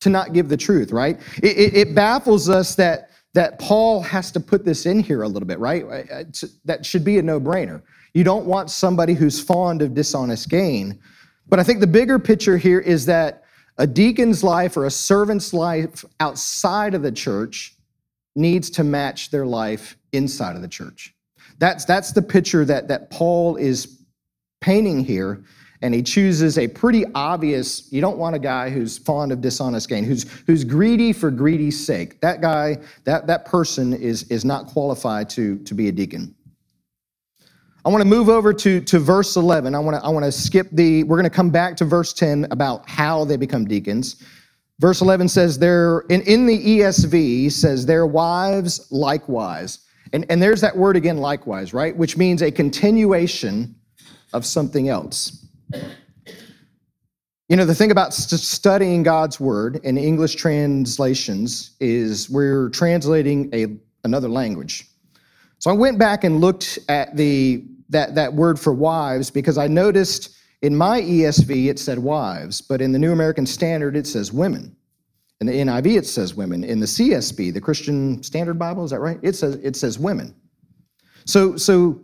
to 0.00 0.10
not 0.10 0.32
give 0.32 0.48
the 0.48 0.56
truth, 0.56 0.90
right? 0.90 1.20
It, 1.42 1.56
it, 1.56 1.76
it 1.76 1.94
baffles 1.94 2.48
us 2.48 2.74
that, 2.74 3.10
that 3.34 3.58
Paul 3.58 4.02
has 4.02 4.32
to 4.32 4.40
put 4.40 4.64
this 4.64 4.86
in 4.86 4.98
here 5.00 5.22
a 5.22 5.28
little 5.28 5.46
bit, 5.46 5.58
right? 5.58 5.84
Uh, 5.84 5.88
uh, 5.88 6.04
it's, 6.10 6.44
that 6.64 6.84
should 6.84 7.04
be 7.04 7.18
a 7.18 7.22
no 7.22 7.40
brainer. 7.40 7.82
You 8.12 8.24
don't 8.24 8.44
want 8.44 8.70
somebody 8.70 9.14
who's 9.14 9.40
fond 9.40 9.80
of 9.80 9.94
dishonest 9.94 10.48
gain. 10.48 11.00
But 11.48 11.60
I 11.60 11.62
think 11.62 11.80
the 11.80 11.86
bigger 11.86 12.18
picture 12.18 12.56
here 12.56 12.80
is 12.80 13.06
that 13.06 13.44
a 13.78 13.86
deacon's 13.86 14.44
life 14.44 14.76
or 14.76 14.86
a 14.86 14.90
servant's 14.90 15.54
life 15.54 16.04
outside 16.20 16.94
of 16.94 17.02
the 17.02 17.12
church 17.12 17.76
needs 18.34 18.70
to 18.70 18.84
match 18.84 19.30
their 19.30 19.46
life 19.46 19.96
inside 20.12 20.56
of 20.56 20.62
the 20.62 20.68
church. 20.68 21.14
That's, 21.62 21.84
that's 21.84 22.10
the 22.10 22.22
picture 22.22 22.64
that, 22.64 22.88
that 22.88 23.08
Paul 23.12 23.54
is 23.54 24.00
painting 24.60 25.04
here. 25.04 25.44
And 25.80 25.94
he 25.94 26.02
chooses 26.02 26.58
a 26.58 26.66
pretty 26.66 27.04
obvious, 27.14 27.86
you 27.92 28.00
don't 28.00 28.18
want 28.18 28.34
a 28.34 28.40
guy 28.40 28.68
who's 28.68 28.98
fond 28.98 29.30
of 29.30 29.40
dishonest 29.40 29.88
gain, 29.88 30.02
who's, 30.02 30.28
who's 30.48 30.64
greedy 30.64 31.12
for 31.12 31.30
greedy's 31.30 31.86
sake. 31.86 32.20
That 32.20 32.40
guy, 32.40 32.78
that, 33.04 33.28
that 33.28 33.44
person 33.44 33.92
is, 33.92 34.24
is 34.24 34.44
not 34.44 34.66
qualified 34.66 35.30
to, 35.30 35.58
to 35.60 35.72
be 35.72 35.86
a 35.86 35.92
deacon. 35.92 36.34
I 37.84 37.90
want 37.90 38.02
to 38.02 38.08
move 38.08 38.28
over 38.28 38.52
to, 38.52 38.80
to 38.80 38.98
verse 38.98 39.36
11. 39.36 39.76
I 39.76 39.78
want 39.78 39.96
to, 39.96 40.04
I 40.04 40.08
want 40.08 40.24
to 40.24 40.32
skip 40.32 40.66
the, 40.72 41.04
we're 41.04 41.16
going 41.16 41.30
to 41.30 41.30
come 41.30 41.50
back 41.50 41.76
to 41.76 41.84
verse 41.84 42.12
10 42.12 42.48
about 42.50 42.88
how 42.90 43.24
they 43.24 43.36
become 43.36 43.66
deacons. 43.66 44.20
Verse 44.80 45.00
11 45.00 45.28
says, 45.28 45.60
"Their 45.60 46.00
in, 46.08 46.22
in 46.22 46.46
the 46.46 46.80
ESV 46.80 47.52
says, 47.52 47.86
their 47.86 48.04
wives 48.04 48.88
likewise. 48.90 49.78
And, 50.12 50.26
and 50.28 50.42
there's 50.42 50.60
that 50.60 50.76
word 50.76 50.96
again, 50.96 51.18
likewise, 51.18 51.72
right? 51.72 51.96
Which 51.96 52.16
means 52.16 52.42
a 52.42 52.50
continuation 52.50 53.74
of 54.32 54.44
something 54.44 54.88
else. 54.88 55.46
You 57.48 57.56
know, 57.56 57.64
the 57.64 57.74
thing 57.74 57.90
about 57.90 58.14
st- 58.14 58.40
studying 58.40 59.02
God's 59.02 59.38
word 59.38 59.76
in 59.84 59.98
English 59.98 60.36
translations 60.36 61.76
is 61.80 62.30
we're 62.30 62.70
translating 62.70 63.50
a, 63.54 63.76
another 64.04 64.28
language. 64.28 64.88
So 65.58 65.70
I 65.70 65.74
went 65.74 65.98
back 65.98 66.24
and 66.24 66.40
looked 66.40 66.78
at 66.88 67.16
the 67.16 67.64
that, 67.90 68.14
that 68.14 68.32
word 68.32 68.58
for 68.58 68.72
wives 68.72 69.30
because 69.30 69.58
I 69.58 69.66
noticed 69.66 70.34
in 70.62 70.74
my 70.74 71.02
ESV 71.02 71.66
it 71.66 71.78
said 71.78 71.98
wives, 71.98 72.62
but 72.62 72.80
in 72.80 72.92
the 72.92 72.98
New 72.98 73.12
American 73.12 73.44
Standard 73.44 73.96
it 73.96 74.06
says 74.06 74.32
women. 74.32 74.74
In 75.48 75.66
the 75.66 75.72
NIV 75.72 75.98
it 75.98 76.06
says 76.06 76.34
women. 76.34 76.62
In 76.62 76.78
the 76.78 76.86
CSB, 76.86 77.52
the 77.52 77.60
Christian 77.60 78.22
Standard 78.22 78.58
Bible, 78.58 78.84
is 78.84 78.92
that 78.92 79.00
right? 79.00 79.18
It 79.22 79.34
says 79.34 79.56
it 79.56 79.76
says 79.76 79.98
women. 79.98 80.34
So 81.24 81.56
so 81.56 82.00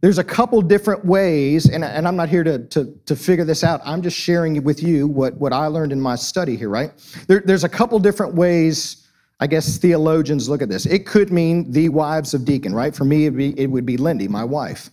there's 0.00 0.18
a 0.18 0.24
couple 0.24 0.60
different 0.60 1.04
ways, 1.04 1.70
and, 1.70 1.82
and 1.82 2.06
I'm 2.06 2.16
not 2.16 2.28
here 2.28 2.44
to, 2.44 2.58
to, 2.58 2.94
to 3.06 3.16
figure 3.16 3.44
this 3.44 3.64
out. 3.64 3.80
I'm 3.86 4.02
just 4.02 4.18
sharing 4.18 4.62
with 4.62 4.82
you 4.82 5.06
what, 5.06 5.32
what 5.38 5.54
I 5.54 5.66
learned 5.68 5.92
in 5.92 6.00
my 6.00 6.14
study 6.14 6.56
here, 6.56 6.68
right? 6.68 6.92
There, 7.26 7.42
there's 7.42 7.64
a 7.64 7.70
couple 7.70 7.98
different 7.98 8.34
ways, 8.34 9.08
I 9.40 9.46
guess, 9.46 9.78
theologians 9.78 10.46
look 10.46 10.60
at 10.60 10.68
this. 10.68 10.84
It 10.84 11.06
could 11.06 11.32
mean 11.32 11.72
the 11.72 11.88
wives 11.88 12.34
of 12.34 12.44
deacon, 12.44 12.74
right? 12.74 12.94
For 12.94 13.06
me, 13.06 13.24
it 13.24 13.30
be, 13.30 13.58
it 13.58 13.68
would 13.68 13.86
be 13.86 13.96
Lindy, 13.96 14.28
my 14.28 14.44
wife 14.44 14.90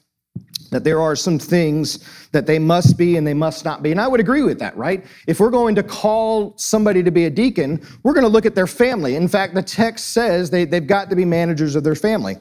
that 0.71 0.83
there 0.83 0.99
are 0.99 1.15
some 1.15 1.37
things 1.37 1.99
that 2.31 2.47
they 2.47 2.57
must 2.57 2.97
be 2.97 3.17
and 3.17 3.27
they 3.27 3.33
must 3.33 3.63
not 3.63 3.83
be. 3.83 3.91
And 3.91 4.01
I 4.01 4.07
would 4.07 4.19
agree 4.19 4.41
with 4.41 4.57
that, 4.59 4.75
right? 4.75 5.05
If 5.27 5.39
we're 5.39 5.51
going 5.51 5.75
to 5.75 5.83
call 5.83 6.57
somebody 6.57 7.03
to 7.03 7.11
be 7.11 7.25
a 7.25 7.29
deacon, 7.29 7.85
we're 8.03 8.13
going 8.13 8.23
to 8.23 8.29
look 8.29 8.45
at 8.45 8.55
their 8.55 8.67
family. 8.67 9.15
In 9.15 9.27
fact, 9.27 9.53
the 9.53 9.61
text 9.61 10.09
says 10.09 10.49
they, 10.49 10.65
they've 10.65 10.87
got 10.87 11.09
to 11.09 11.15
be 11.15 11.25
managers 11.25 11.75
of 11.75 11.83
their 11.83 11.95
family. 11.95 12.37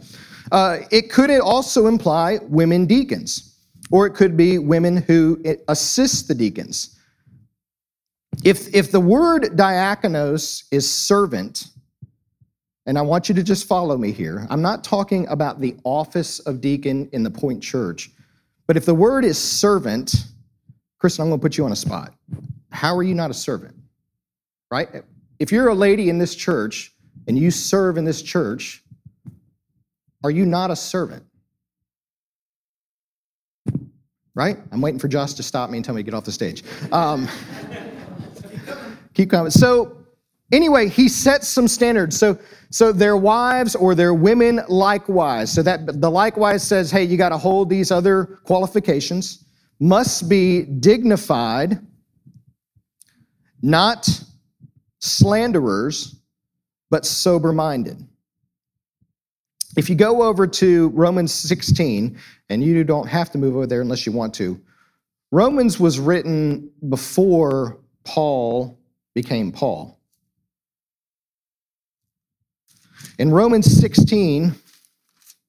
Uh, 0.53 0.79
it 0.91 1.11
could 1.11 1.31
also 1.41 1.87
imply 1.87 2.39
women 2.45 2.87
deacons, 2.87 3.59
or 3.91 4.07
it 4.07 4.15
could 4.15 4.37
be 4.37 4.59
women 4.59 4.97
who 4.97 5.43
assist 5.69 6.29
the 6.29 6.35
deacons. 6.35 6.97
If, 8.45 8.73
if 8.75 8.91
the 8.91 9.01
word 9.01 9.43
diakonos 9.57 10.65
is 10.71 10.91
servant, 10.91 11.67
and 12.87 12.99
I 12.99 13.03
want 13.03 13.29
you 13.29 13.35
to 13.35 13.43
just 13.43 13.69
follow 13.69 13.97
me 13.97 14.11
here. 14.11 14.47
I'm 14.51 14.63
not 14.63 14.83
talking 14.83 15.29
about 15.29 15.61
the 15.61 15.77
office 15.85 16.41
of 16.41 16.61
deacon 16.61 17.09
in 17.13 17.23
the 17.23 17.31
Point 17.31 17.63
Church. 17.63 18.11
But 18.71 18.77
if 18.77 18.87
the 18.87 18.95
word 18.95 19.25
is 19.25 19.37
servant, 19.37 20.15
Kristen, 21.01 21.25
I'm 21.25 21.29
going 21.29 21.41
to 21.41 21.43
put 21.43 21.59
you 21.59 21.65
on 21.65 21.73
a 21.73 21.77
spot. 21.77 22.15
How 22.71 22.97
are 22.97 23.03
you 23.03 23.17
not 23.17 23.29
a 23.29 23.35
servant? 23.35 23.75
Right? 24.71 24.89
If 25.41 25.51
you're 25.51 25.71
a 25.71 25.75
lady 25.75 26.09
in 26.09 26.19
this 26.19 26.37
church 26.37 26.95
and 27.27 27.37
you 27.37 27.51
serve 27.51 27.97
in 27.97 28.05
this 28.05 28.23
church, 28.23 28.85
are 30.23 30.31
you 30.31 30.47
not 30.47 30.71
a 30.71 30.77
servant? 30.77 31.25
Right? 34.37 34.57
I'm 34.71 34.81
waiting 34.81 35.01
for 35.01 35.09
Josh 35.09 35.33
to 35.33 35.43
stop 35.43 35.69
me 35.71 35.79
and 35.79 35.85
tell 35.85 35.97
me 35.97 36.05
to 36.05 36.05
get 36.05 36.15
off 36.15 36.23
the 36.23 36.31
stage. 36.31 36.63
Um, 36.93 37.27
keep 39.15 39.31
coming. 39.31 39.51
So, 39.51 39.97
anyway, 40.53 40.89
he 40.89 41.09
sets 41.09 41.49
some 41.49 41.69
standards. 41.69 42.17
So, 42.17 42.39
so 42.71 42.93
their 42.93 43.17
wives 43.17 43.75
or 43.75 43.95
their 43.95 44.15
women 44.15 44.61
likewise. 44.69 45.53
So 45.53 45.63
that 45.63 46.01
the 46.01 46.11
likewise 46.11 46.63
says, 46.63 46.91
hey, 46.91 47.05
you 47.05 47.17
got 47.17 47.31
to 47.31 47.39
hold 47.39 47.69
these 47.69 47.91
other 47.91 48.41
qualifications, 48.45 49.45
must 49.79 50.29
be 50.29 50.63
dignified, 50.63 51.79
not 53.63 54.09
slanderers, 54.99 56.17
but 56.91 57.07
sober 57.07 57.53
minded. 57.53 58.07
If 59.77 59.89
you 59.89 59.95
go 59.95 60.23
over 60.23 60.47
to 60.49 60.89
Romans 60.89 61.33
16, 61.33 62.19
and 62.51 62.63
you 62.63 62.83
don't 62.85 63.07
have 63.07 63.31
to 63.31 63.39
move 63.39 63.57
over 63.57 63.67
there 63.67 63.81
unless 63.81 64.05
you 64.05 64.13
want 64.13 64.35
to, 64.35 64.61
Romans 65.31 65.79
was 65.79 66.01
written 66.01 66.71
before 66.89 67.79
Paul 68.05 68.79
became 69.15 69.53
Paul. 69.53 70.00
In 73.21 73.31
Romans 73.31 73.71
16, 73.79 74.55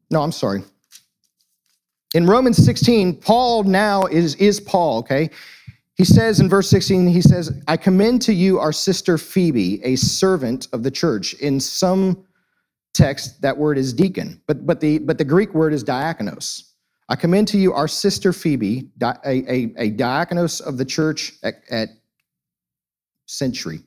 no, 0.09 0.21
I'm 0.21 0.33
sorry. 0.33 0.61
In 2.13 2.27
Romans 2.27 2.57
16, 2.57 3.15
Paul 3.15 3.63
now 3.63 4.07
is, 4.07 4.35
is 4.35 4.59
Paul, 4.59 4.99
okay? 4.99 5.29
He 5.95 6.03
says 6.03 6.41
in 6.41 6.49
verse 6.49 6.69
16, 6.69 7.07
he 7.07 7.21
says, 7.21 7.63
I 7.69 7.77
commend 7.77 8.23
to 8.23 8.33
you 8.33 8.59
our 8.59 8.73
sister 8.73 9.17
Phoebe, 9.17 9.81
a 9.85 9.95
servant 9.95 10.67
of 10.73 10.83
the 10.83 10.91
church. 10.91 11.33
In 11.35 11.61
some 11.61 12.25
text, 12.93 13.41
that 13.41 13.57
word 13.57 13.77
is 13.77 13.93
deacon, 13.93 14.41
but, 14.47 14.65
but, 14.65 14.81
the, 14.81 14.97
but 14.97 15.17
the 15.17 15.23
Greek 15.23 15.53
word 15.53 15.71
is 15.71 15.81
diakonos. 15.81 16.73
I 17.07 17.15
commend 17.15 17.47
to 17.49 17.57
you 17.57 17.71
our 17.71 17.87
sister 17.87 18.33
Phoebe, 18.33 18.89
a, 19.01 19.15
a, 19.23 19.73
a 19.77 19.91
diakonos 19.91 20.59
of 20.59 20.77
the 20.77 20.83
church 20.83 21.31
at, 21.41 21.61
at 21.69 21.87
Cenchreae 23.29 23.81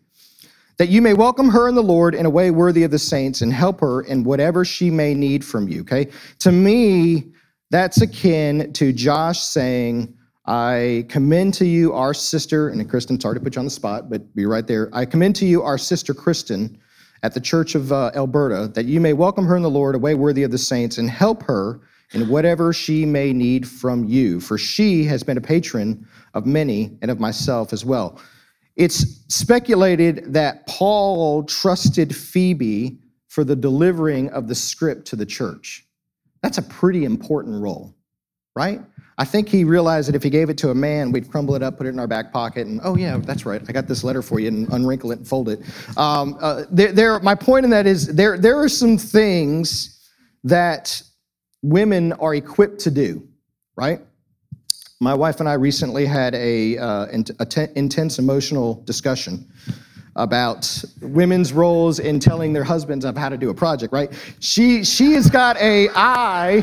that 0.78 0.88
you 0.88 1.00
may 1.00 1.14
welcome 1.14 1.48
her 1.48 1.68
in 1.68 1.74
the 1.74 1.82
Lord 1.82 2.14
in 2.14 2.26
a 2.26 2.30
way 2.30 2.50
worthy 2.50 2.82
of 2.82 2.90
the 2.90 2.98
saints 2.98 3.42
and 3.42 3.52
help 3.52 3.80
her 3.80 4.02
in 4.02 4.24
whatever 4.24 4.64
she 4.64 4.90
may 4.90 5.14
need 5.14 5.44
from 5.44 5.68
you. 5.68 5.82
Okay. 5.82 6.10
To 6.40 6.52
me, 6.52 7.32
that's 7.70 8.00
akin 8.00 8.72
to 8.74 8.92
Josh 8.92 9.40
saying, 9.40 10.16
I 10.46 11.06
commend 11.08 11.54
to 11.54 11.66
you 11.66 11.94
our 11.94 12.12
sister, 12.12 12.68
and 12.68 12.88
Kristen, 12.88 13.18
sorry 13.18 13.36
to 13.36 13.40
put 13.40 13.54
you 13.54 13.60
on 13.60 13.64
the 13.64 13.70
spot, 13.70 14.10
but 14.10 14.34
be 14.34 14.44
right 14.44 14.66
there. 14.66 14.90
I 14.92 15.06
commend 15.06 15.36
to 15.36 15.46
you 15.46 15.62
our 15.62 15.78
sister 15.78 16.12
Kristen 16.12 16.78
at 17.22 17.32
the 17.32 17.40
Church 17.40 17.74
of 17.74 17.90
uh, 17.90 18.10
Alberta, 18.14 18.70
that 18.74 18.84
you 18.84 19.00
may 19.00 19.14
welcome 19.14 19.46
her 19.46 19.56
in 19.56 19.62
the 19.62 19.70
Lord, 19.70 19.94
a 19.94 19.98
way 19.98 20.14
worthy 20.14 20.42
of 20.42 20.50
the 20.50 20.58
saints, 20.58 20.98
and 20.98 21.08
help 21.08 21.42
her 21.44 21.80
in 22.12 22.28
whatever 22.28 22.74
she 22.74 23.06
may 23.06 23.32
need 23.32 23.66
from 23.66 24.04
you. 24.04 24.38
For 24.40 24.58
she 24.58 25.04
has 25.04 25.22
been 25.22 25.38
a 25.38 25.40
patron 25.40 26.06
of 26.34 26.44
many 26.44 26.98
and 27.00 27.10
of 27.10 27.18
myself 27.18 27.72
as 27.72 27.84
well. 27.84 28.20
It's 28.76 29.24
speculated 29.28 30.32
that 30.32 30.66
Paul 30.66 31.44
trusted 31.44 32.14
Phoebe 32.14 32.98
for 33.28 33.44
the 33.44 33.56
delivering 33.56 34.30
of 34.30 34.48
the 34.48 34.54
script 34.54 35.06
to 35.08 35.16
the 35.16 35.26
church. 35.26 35.84
That's 36.42 36.58
a 36.58 36.62
pretty 36.62 37.04
important 37.04 37.62
role, 37.62 37.94
right? 38.54 38.80
I 39.16 39.24
think 39.24 39.48
he 39.48 39.62
realized 39.64 40.08
that 40.08 40.16
if 40.16 40.22
he 40.22 40.30
gave 40.30 40.50
it 40.50 40.58
to 40.58 40.70
a 40.70 40.74
man, 40.74 41.12
we'd 41.12 41.30
crumble 41.30 41.54
it 41.54 41.62
up, 41.62 41.78
put 41.78 41.86
it 41.86 41.90
in 41.90 42.00
our 42.00 42.06
back 42.08 42.32
pocket, 42.32 42.66
and 42.66 42.80
oh 42.82 42.96
yeah, 42.96 43.16
that's 43.18 43.46
right, 43.46 43.62
I 43.68 43.72
got 43.72 43.86
this 43.86 44.02
letter 44.02 44.22
for 44.22 44.40
you, 44.40 44.48
and 44.48 44.66
unwrinkle 44.68 45.12
it 45.12 45.18
and 45.18 45.28
fold 45.28 45.48
it. 45.48 45.60
Um, 45.96 46.36
uh, 46.40 46.64
there, 46.70 46.92
there, 46.92 47.20
my 47.20 47.34
point 47.36 47.64
in 47.64 47.70
that 47.70 47.86
is 47.86 48.08
there, 48.08 48.36
there 48.36 48.58
are 48.58 48.68
some 48.68 48.98
things 48.98 50.10
that 50.42 51.00
women 51.62 52.12
are 52.14 52.34
equipped 52.34 52.80
to 52.80 52.90
do, 52.90 53.26
right? 53.76 54.00
My 55.04 55.12
wife 55.12 55.40
and 55.40 55.46
I 55.46 55.52
recently 55.52 56.06
had 56.06 56.34
a, 56.34 56.78
uh, 56.78 57.06
intense 57.74 58.18
emotional 58.18 58.82
discussion 58.86 59.46
about 60.16 60.82
women's 61.02 61.52
roles 61.52 61.98
in 61.98 62.18
telling 62.18 62.54
their 62.54 62.64
husbands 62.64 63.04
of 63.04 63.14
how 63.14 63.28
to 63.28 63.36
do 63.36 63.50
a 63.50 63.54
project, 63.54 63.92
right? 63.92 64.10
She 64.40 64.82
she 64.82 65.12
has 65.12 65.28
got 65.28 65.58
a 65.58 65.90
eye 65.94 66.62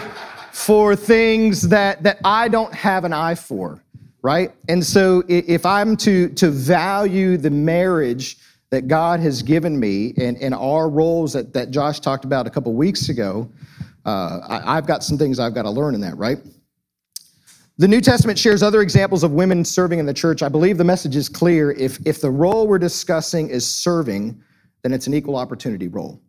for 0.51 0.95
things 0.95 1.69
that 1.69 2.01
that 2.01 2.17
I 2.25 2.48
don't 2.48 2.74
have 2.74 3.03
an 3.03 3.13
eye 3.13 3.36
for, 3.36 3.83
right? 4.24 4.51
And 4.67 4.83
so 4.83 5.21
if 5.27 5.63
I'm 5.63 5.95
to 5.98 6.29
to 6.29 6.50
value 6.50 7.38
the 7.38 7.51
marriage 7.51 8.38
that 8.71 8.88
God 8.88 9.19
has 9.19 9.43
given 9.43 9.79
me 9.79 10.15
and, 10.17 10.36
and 10.38 10.55
our 10.55 10.89
roles 10.89 11.33
that, 11.33 11.53
that 11.53 11.69
Josh 11.69 12.00
talked 12.00 12.25
about 12.25 12.48
a 12.48 12.50
couple 12.50 12.74
weeks 12.74 13.07
ago, 13.10 13.48
uh, 14.03 14.39
I, 14.50 14.77
I've 14.77 14.88
got 14.88 15.03
some 15.03 15.19
things 15.19 15.38
I've 15.38 15.53
got 15.53 15.63
to 15.63 15.69
learn 15.69 15.93
in 15.93 16.01
that, 16.01 16.17
right? 16.17 16.39
The 17.81 17.88
New 17.88 18.00
Testament 18.00 18.38
shares 18.38 18.61
other 18.61 18.81
examples 18.81 19.23
of 19.23 19.31
women 19.31 19.65
serving 19.65 19.97
in 19.97 20.05
the 20.05 20.13
church. 20.13 20.43
I 20.43 20.50
believe 20.50 20.77
the 20.77 20.83
message 20.83 21.15
is 21.15 21.27
clear. 21.27 21.71
If, 21.71 21.97
if 22.05 22.21
the 22.21 22.29
role 22.29 22.67
we're 22.67 22.77
discussing 22.77 23.50
is 23.50 23.65
serving, 23.65 24.39
then 24.83 24.93
it's 24.93 25.07
an 25.07 25.15
equal 25.15 25.35
opportunity 25.35 25.88
role. 25.88 26.21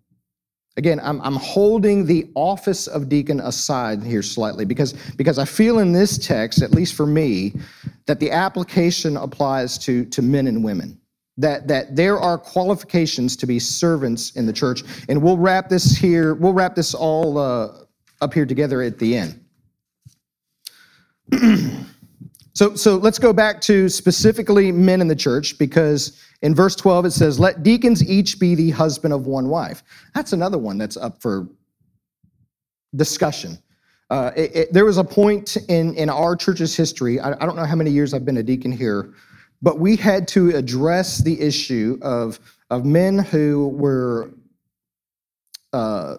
Again, 0.79 0.99
I'm, 1.03 1.21
I'm 1.21 1.37
holding 1.37 2.07
the 2.07 2.31
office 2.35 2.87
of 2.87 3.11
deacon 3.11 3.39
aside 3.41 4.03
here 4.03 4.23
slightly 4.23 4.65
because, 4.65 4.95
because 5.19 5.39
I 5.39 5.45
feel 5.45 5.81
in 5.81 5.93
this 5.93 6.17
text, 6.17 6.63
at 6.63 6.71
least 6.71 6.95
for 6.95 7.05
me, 7.05 7.53
that 8.07 8.19
the 8.19 8.31
application 8.31 9.19
applies 9.19 9.77
to, 9.81 10.07
to 10.07 10.23
men 10.23 10.47
and 10.47 10.65
women. 10.65 10.99
That, 11.37 11.69
that 11.69 11.95
there 11.95 12.19
are 12.19 12.39
qualifications 12.39 13.37
to 13.37 13.47
be 13.47 13.59
servants 13.59 14.31
in 14.37 14.47
the 14.47 14.55
church. 14.55 14.85
And 15.11 15.23
we'll 15.23 15.37
wrap 15.37 15.69
this 15.69 15.99
here, 15.99 16.33
we'll 16.33 16.55
wrap 16.55 16.75
this 16.75 16.95
all 16.95 17.37
uh, 17.37 17.85
up 18.23 18.33
here 18.33 18.47
together 18.47 18.81
at 18.81 18.99
the 18.99 19.19
end. 19.19 19.42
so, 22.53 22.75
so 22.75 22.97
let's 22.97 23.19
go 23.19 23.33
back 23.33 23.61
to 23.63 23.89
specifically 23.89 24.73
men 24.73 25.01
in 25.01 25.09
the 25.09 25.17
church 25.17 25.59
because 25.59 26.21
in 26.43 26.55
verse 26.55 26.77
12 26.77 27.07
it 27.07 27.11
says, 27.13 27.39
Let 27.39 27.63
deacons 27.63 28.09
each 28.09 28.39
be 28.39 28.55
the 28.55 28.71
husband 28.71 29.15
of 29.15 29.27
one 29.27 29.49
wife. 29.49 29.83
That's 30.15 30.33
another 30.33 30.59
one 30.59 30.79
that's 30.79 30.97
up 30.97 31.21
for 31.21 31.49
discussion. 32.95 33.59
Uh, 34.11 34.31
it, 34.37 34.57
it, 34.57 34.73
there 34.73 34.85
was 34.85 34.99
a 34.99 35.05
point 35.05 35.57
in, 35.69 35.95
in 35.95 36.11
our 36.11 36.37
church's 36.37 36.77
history, 36.77 37.19
I, 37.19 37.33
I 37.33 37.47
don't 37.47 37.57
know 37.57 37.65
how 37.65 37.77
many 37.77 37.91
years 37.91 38.13
I've 38.13 38.27
been 38.27 38.37
a 38.37 38.43
deacon 38.43 38.71
here, 38.71 39.15
but 39.63 39.79
we 39.79 39.97
had 39.97 40.29
to 40.29 40.51
address 40.51 41.19
the 41.19 41.41
issue 41.41 41.99
of, 42.03 42.39
of 42.69 42.85
men 42.85 43.19
who 43.19 43.69
were 43.69 44.35
uh, 45.73 46.17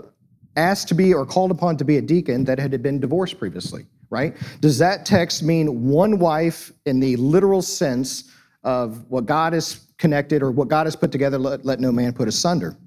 asked 0.56 0.88
to 0.88 0.96
be 0.96 1.14
or 1.14 1.24
called 1.24 1.52
upon 1.52 1.78
to 1.78 1.86
be 1.86 1.98
a 1.98 2.02
deacon 2.02 2.44
that 2.46 2.58
had 2.58 2.82
been 2.82 3.00
divorced 3.00 3.38
previously 3.38 3.86
right? 4.14 4.38
Does 4.62 4.78
that 4.78 5.06
text 5.06 5.44
mean 5.44 5.90
one 5.90 6.20
wife 6.20 6.72
in 6.86 7.00
the 7.00 7.16
literal 7.18 7.62
sense 7.62 8.32
of 8.64 9.04
what 9.10 9.26
God 9.26 9.54
has 9.54 9.82
connected 9.98 10.44
or 10.44 10.52
what 10.52 10.68
God 10.68 10.86
has 10.86 10.96
put 10.96 11.12
together, 11.12 11.40
let, 11.40 11.66
let 11.66 11.80
no 11.80 11.92
man 11.92 12.14
put 12.14 12.28
asunder? 12.28 12.78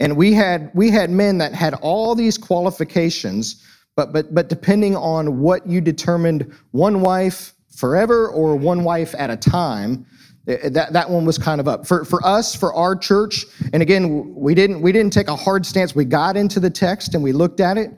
And 0.00 0.16
we 0.16 0.32
had 0.32 0.70
we 0.74 0.90
had 0.90 1.10
men 1.10 1.38
that 1.38 1.52
had 1.52 1.74
all 1.74 2.14
these 2.14 2.38
qualifications, 2.38 3.64
but 3.96 4.12
but 4.12 4.34
but 4.34 4.48
depending 4.48 4.96
on 4.96 5.40
what 5.40 5.66
you 5.66 5.80
determined 5.80 6.52
one 6.70 7.00
wife 7.00 7.52
forever 7.76 8.28
or 8.28 8.56
one 8.56 8.84
wife 8.84 9.14
at 9.18 9.30
a 9.30 9.36
time, 9.36 10.06
eh, 10.48 10.68
that, 10.68 10.92
that 10.92 11.10
one 11.10 11.24
was 11.24 11.38
kind 11.38 11.60
of 11.60 11.68
up 11.68 11.86
for, 11.86 12.04
for 12.04 12.24
us 12.24 12.54
for 12.54 12.72
our 12.74 12.96
church 12.96 13.46
and 13.72 13.82
again 13.82 14.34
we 14.34 14.54
didn't 14.54 14.80
we 14.80 14.92
didn't 14.92 15.12
take 15.12 15.28
a 15.28 15.36
hard 15.36 15.64
stance 15.66 15.94
we 15.94 16.04
got 16.04 16.36
into 16.36 16.60
the 16.60 16.70
text 16.70 17.14
and 17.14 17.22
we 17.22 17.32
looked 17.32 17.60
at 17.60 17.76
it 17.76 17.90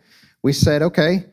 we 0.43 0.53
said 0.53 0.83
okay 0.83 1.25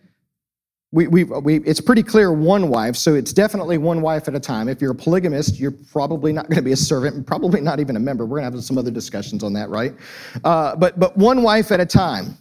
we, 0.93 1.07
we, 1.07 1.23
we, 1.23 1.55
it's 1.62 1.81
pretty 1.81 2.03
clear 2.03 2.31
one 2.31 2.69
wife, 2.69 2.95
so 2.95 3.15
it's 3.15 3.33
definitely 3.33 3.79
one 3.79 4.01
wife 4.03 4.27
at 4.27 4.35
a 4.35 4.39
time. 4.39 4.69
If 4.69 4.79
you're 4.79 4.91
a 4.91 4.95
polygamist, 4.95 5.59
you're 5.59 5.71
probably 5.71 6.31
not 6.31 6.47
going 6.47 6.57
to 6.57 6.62
be 6.62 6.71
a 6.71 6.77
servant, 6.77 7.15
and 7.15 7.25
probably 7.25 7.62
not 7.62 7.79
even 7.79 7.95
a 7.95 8.00
member. 8.00 8.27
We're 8.27 8.41
going 8.41 8.51
to 8.51 8.55
have 8.57 8.63
some 8.63 8.77
other 8.77 8.91
discussions 8.91 9.43
on 9.43 9.53
that, 9.53 9.69
right? 9.69 9.95
Uh, 10.43 10.75
but, 10.75 11.00
but 11.00 11.17
one 11.17 11.41
wife 11.41 11.71
at 11.71 11.79
a 11.79 11.85
time 11.85 12.38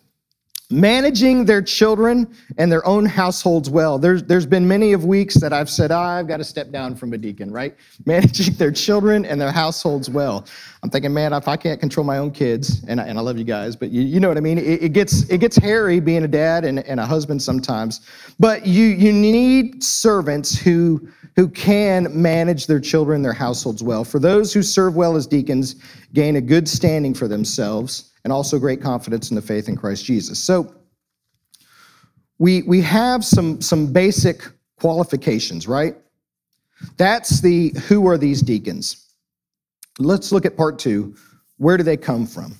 managing 0.72 1.44
their 1.44 1.62
children 1.62 2.34
and 2.56 2.72
their 2.72 2.84
own 2.86 3.04
households 3.04 3.68
well. 3.68 3.98
There's, 3.98 4.22
there's 4.24 4.46
been 4.46 4.66
many 4.66 4.92
of 4.92 5.04
weeks 5.04 5.34
that 5.36 5.52
I've 5.52 5.68
said, 5.68 5.92
oh, 5.92 5.98
I've 5.98 6.26
got 6.26 6.38
to 6.38 6.44
step 6.44 6.70
down 6.70 6.96
from 6.96 7.12
a 7.12 7.18
deacon, 7.18 7.52
right? 7.52 7.76
Managing 8.06 8.54
their 8.54 8.72
children 8.72 9.24
and 9.24 9.40
their 9.40 9.52
households 9.52 10.08
well. 10.08 10.46
I'm 10.82 10.90
thinking, 10.90 11.12
man, 11.12 11.32
if 11.32 11.46
I 11.46 11.56
can't 11.56 11.78
control 11.78 12.04
my 12.04 12.18
own 12.18 12.30
kids, 12.30 12.82
and 12.88 13.00
I, 13.00 13.04
and 13.04 13.18
I 13.18 13.22
love 13.22 13.38
you 13.38 13.44
guys, 13.44 13.76
but 13.76 13.90
you, 13.90 14.02
you 14.02 14.18
know 14.18 14.28
what 14.28 14.36
I 14.36 14.40
mean? 14.40 14.58
It, 14.58 14.82
it, 14.82 14.92
gets, 14.92 15.28
it 15.28 15.38
gets 15.38 15.56
hairy 15.56 16.00
being 16.00 16.24
a 16.24 16.28
dad 16.28 16.64
and, 16.64 16.80
and 16.80 16.98
a 16.98 17.06
husband 17.06 17.42
sometimes. 17.42 18.00
But 18.40 18.66
you, 18.66 18.86
you 18.86 19.12
need 19.12 19.84
servants 19.84 20.58
who, 20.58 21.06
who 21.36 21.48
can 21.48 22.08
manage 22.20 22.66
their 22.66 22.80
children, 22.80 23.22
their 23.22 23.32
households 23.32 23.82
well. 23.82 24.04
For 24.04 24.18
those 24.18 24.52
who 24.52 24.62
serve 24.62 24.96
well 24.96 25.16
as 25.16 25.26
deacons, 25.26 25.76
gain 26.14 26.36
a 26.36 26.40
good 26.40 26.68
standing 26.68 27.14
for 27.14 27.28
themselves 27.28 28.11
and 28.24 28.32
also 28.32 28.58
great 28.58 28.80
confidence 28.80 29.30
in 29.30 29.36
the 29.36 29.42
faith 29.42 29.68
in 29.68 29.76
Christ 29.76 30.04
Jesus. 30.04 30.38
So 30.38 30.74
we, 32.38 32.62
we 32.62 32.80
have 32.82 33.24
some, 33.24 33.60
some 33.60 33.92
basic 33.92 34.42
qualifications, 34.78 35.68
right? 35.68 35.96
That's 36.96 37.40
the 37.40 37.70
who 37.86 38.06
are 38.08 38.18
these 38.18 38.42
deacons? 38.42 39.08
Let's 39.98 40.32
look 40.32 40.46
at 40.46 40.56
part 40.56 40.78
two. 40.78 41.14
Where 41.58 41.76
do 41.76 41.84
they 41.84 41.96
come 41.96 42.26
from? 42.26 42.56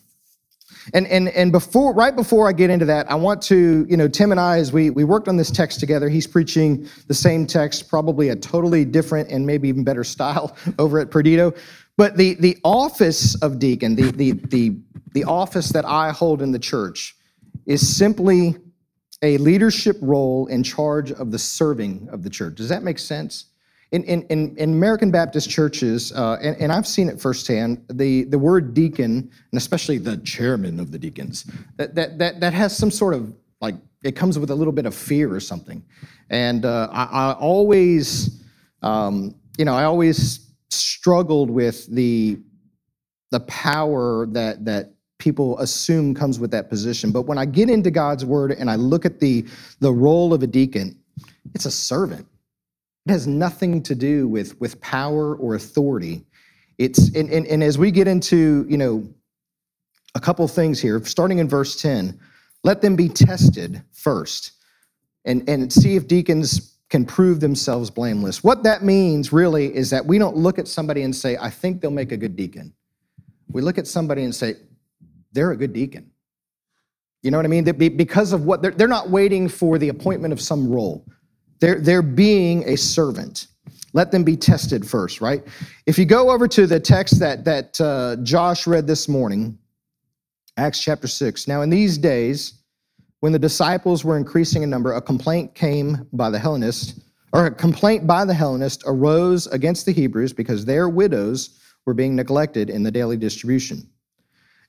And 0.94 1.06
and 1.06 1.28
and 1.28 1.52
before 1.52 1.94
right 1.94 2.14
before 2.14 2.48
I 2.48 2.52
get 2.52 2.68
into 2.68 2.84
that, 2.86 3.10
I 3.10 3.14
want 3.14 3.40
to, 3.42 3.86
you 3.88 3.96
know, 3.96 4.08
Tim 4.08 4.32
and 4.32 4.40
I, 4.40 4.58
as 4.58 4.72
we 4.72 4.90
we 4.90 5.04
worked 5.04 5.28
on 5.28 5.36
this 5.36 5.50
text 5.50 5.78
together, 5.78 6.08
he's 6.08 6.26
preaching 6.26 6.88
the 7.06 7.14
same 7.14 7.46
text, 7.46 7.88
probably 7.88 8.30
a 8.30 8.36
totally 8.36 8.84
different 8.84 9.30
and 9.30 9.46
maybe 9.46 9.68
even 9.68 9.84
better 9.84 10.04
style 10.14 10.56
over 10.78 10.98
at 10.98 11.10
Perdido. 11.10 11.54
But 11.96 12.16
the 12.16 12.34
the 12.34 12.58
office 12.64 13.34
of 13.42 13.58
deacon, 13.58 13.94
the 13.94 14.10
the 14.12 14.32
the 14.32 14.76
the 15.12 15.24
office 15.24 15.70
that 15.70 15.84
I 15.84 16.10
hold 16.10 16.42
in 16.42 16.52
the 16.52 16.58
church 16.58 17.16
is 17.66 17.96
simply 17.96 18.56
a 19.22 19.38
leadership 19.38 19.96
role 20.00 20.46
in 20.48 20.62
charge 20.62 21.12
of 21.12 21.30
the 21.30 21.38
serving 21.38 22.08
of 22.10 22.22
the 22.22 22.30
church. 22.30 22.56
Does 22.56 22.68
that 22.68 22.82
make 22.82 22.98
sense? 22.98 23.46
In, 23.92 24.04
in, 24.04 24.22
in, 24.30 24.56
in 24.56 24.72
American 24.72 25.10
Baptist 25.10 25.50
churches, 25.50 26.12
uh, 26.12 26.38
and, 26.42 26.56
and 26.56 26.72
I've 26.72 26.86
seen 26.86 27.10
it 27.10 27.20
firsthand, 27.20 27.84
the, 27.90 28.24
the 28.24 28.38
word 28.38 28.72
deacon, 28.72 29.30
and 29.52 29.58
especially 29.58 29.98
the 29.98 30.16
chairman 30.16 30.80
of 30.80 30.90
the 30.90 30.98
deacons, 30.98 31.44
that, 31.76 31.94
that, 31.94 32.18
that, 32.18 32.40
that 32.40 32.54
has 32.54 32.74
some 32.76 32.90
sort 32.90 33.12
of 33.12 33.34
like, 33.60 33.74
it 34.02 34.16
comes 34.16 34.38
with 34.38 34.50
a 34.50 34.54
little 34.54 34.72
bit 34.72 34.86
of 34.86 34.94
fear 34.94 35.32
or 35.32 35.40
something. 35.40 35.84
And 36.30 36.64
uh, 36.64 36.88
I, 36.90 37.04
I, 37.04 37.32
always, 37.34 38.42
um, 38.80 39.34
you 39.58 39.66
know, 39.66 39.74
I 39.74 39.84
always 39.84 40.41
struggled 40.74 41.50
with 41.50 41.86
the, 41.86 42.38
the 43.30 43.40
power 43.40 44.26
that, 44.26 44.64
that 44.64 44.94
people 45.18 45.58
assume 45.58 46.14
comes 46.14 46.40
with 46.40 46.50
that 46.50 46.68
position. 46.68 47.12
But 47.12 47.22
when 47.22 47.38
I 47.38 47.44
get 47.44 47.70
into 47.70 47.90
God's 47.90 48.24
word 48.24 48.52
and 48.52 48.70
I 48.70 48.76
look 48.76 49.04
at 49.04 49.20
the, 49.20 49.46
the 49.80 49.92
role 49.92 50.34
of 50.34 50.42
a 50.42 50.46
deacon, 50.46 50.98
it's 51.54 51.64
a 51.64 51.70
servant. 51.70 52.26
It 53.06 53.12
has 53.12 53.26
nothing 53.26 53.82
to 53.84 53.94
do 53.94 54.28
with, 54.28 54.60
with 54.60 54.80
power 54.80 55.36
or 55.36 55.54
authority. 55.54 56.24
It's 56.78 57.14
and, 57.14 57.30
and, 57.30 57.46
and 57.46 57.62
as 57.62 57.78
we 57.78 57.90
get 57.90 58.08
into, 58.08 58.66
you 58.68 58.78
know, 58.78 59.06
a 60.14 60.20
couple 60.20 60.46
things 60.48 60.80
here, 60.80 61.02
starting 61.04 61.38
in 61.38 61.48
verse 61.48 61.80
10, 61.80 62.18
let 62.64 62.80
them 62.80 62.96
be 62.96 63.08
tested 63.08 63.82
first 63.92 64.52
and, 65.24 65.48
and 65.48 65.72
see 65.72 65.96
if 65.96 66.06
deacons 66.06 66.71
can 66.92 67.06
prove 67.06 67.40
themselves 67.40 67.88
blameless. 67.88 68.44
What 68.44 68.64
that 68.64 68.84
means 68.84 69.32
really 69.32 69.74
is 69.74 69.88
that 69.88 70.04
we 70.04 70.18
don't 70.18 70.36
look 70.36 70.58
at 70.58 70.68
somebody 70.68 71.04
and 71.04 71.16
say, 71.16 71.38
I 71.40 71.48
think 71.48 71.80
they'll 71.80 71.90
make 71.90 72.12
a 72.12 72.18
good 72.18 72.36
deacon. 72.36 72.74
We 73.50 73.62
look 73.62 73.78
at 73.78 73.86
somebody 73.86 74.24
and 74.24 74.34
say, 74.34 74.56
they're 75.32 75.52
a 75.52 75.56
good 75.56 75.72
deacon. 75.72 76.10
You 77.22 77.30
know 77.30 77.38
what 77.38 77.46
I 77.46 77.48
mean? 77.48 77.64
Because 77.64 78.34
of 78.34 78.44
what 78.44 78.60
they're, 78.60 78.72
they're 78.72 78.88
not 78.88 79.08
waiting 79.08 79.48
for 79.48 79.78
the 79.78 79.88
appointment 79.88 80.34
of 80.34 80.40
some 80.42 80.68
role. 80.68 81.06
They're, 81.60 81.80
they're 81.80 82.02
being 82.02 82.68
a 82.68 82.76
servant. 82.76 83.46
Let 83.94 84.10
them 84.10 84.22
be 84.22 84.36
tested 84.36 84.86
first, 84.86 85.22
right? 85.22 85.42
If 85.86 85.96
you 85.96 86.04
go 86.04 86.30
over 86.30 86.46
to 86.48 86.66
the 86.66 86.78
text 86.78 87.18
that, 87.20 87.42
that 87.46 87.80
uh, 87.80 88.16
Josh 88.22 88.66
read 88.66 88.86
this 88.86 89.08
morning, 89.08 89.56
Acts 90.58 90.84
chapter 90.84 91.08
6. 91.08 91.48
Now, 91.48 91.62
in 91.62 91.70
these 91.70 91.96
days, 91.96 92.61
when 93.22 93.30
the 93.30 93.38
disciples 93.38 94.04
were 94.04 94.16
increasing 94.16 94.64
in 94.64 94.70
number, 94.70 94.94
a 94.94 95.00
complaint 95.00 95.54
came 95.54 96.08
by 96.12 96.28
the 96.28 96.40
Hellenists, 96.40 97.00
or 97.32 97.46
a 97.46 97.54
complaint 97.54 98.04
by 98.04 98.24
the 98.24 98.34
Hellenists 98.34 98.82
arose 98.84 99.46
against 99.46 99.86
the 99.86 99.92
Hebrews 99.92 100.32
because 100.32 100.64
their 100.64 100.88
widows 100.88 101.60
were 101.86 101.94
being 101.94 102.16
neglected 102.16 102.68
in 102.68 102.82
the 102.82 102.90
daily 102.90 103.16
distribution. 103.16 103.88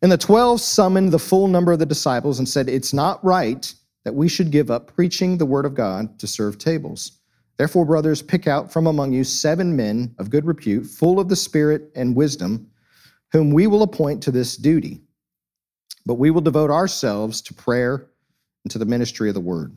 And 0.03 0.11
the 0.11 0.19
12 0.19 0.61
summoned 0.61 1.11
the 1.11 1.17
full 1.17 1.47
number 1.47 1.71
of 1.71 1.79
the 1.79 1.85
disciples 1.87 2.37
and 2.37 2.47
said, 2.47 2.69
It's 2.69 2.93
not 2.93 3.25
right 3.25 3.73
that 4.03 4.13
we 4.13 4.29
should 4.29 4.51
give 4.51 4.69
up 4.69 4.93
preaching 4.93 5.39
the 5.39 5.47
word 5.47 5.65
of 5.65 5.73
God 5.73 6.19
to 6.19 6.27
serve 6.27 6.59
tables. 6.59 7.13
Therefore, 7.57 7.85
brothers, 7.85 8.21
pick 8.21 8.45
out 8.45 8.71
from 8.71 8.85
among 8.85 9.13
you 9.13 9.23
seven 9.23 9.75
men 9.75 10.13
of 10.19 10.29
good 10.29 10.45
repute, 10.45 10.85
full 10.85 11.19
of 11.19 11.27
the 11.27 11.35
Spirit 11.35 11.89
and 11.95 12.15
wisdom, 12.15 12.67
whom 13.31 13.49
we 13.49 13.65
will 13.65 13.81
appoint 13.81 14.21
to 14.21 14.31
this 14.31 14.55
duty. 14.55 15.01
But 16.05 16.15
we 16.15 16.29
will 16.29 16.41
devote 16.41 16.69
ourselves 16.69 17.41
to 17.41 17.55
prayer 17.55 18.09
into 18.65 18.77
the 18.77 18.85
ministry 18.85 19.29
of 19.29 19.35
the 19.35 19.41
word. 19.41 19.75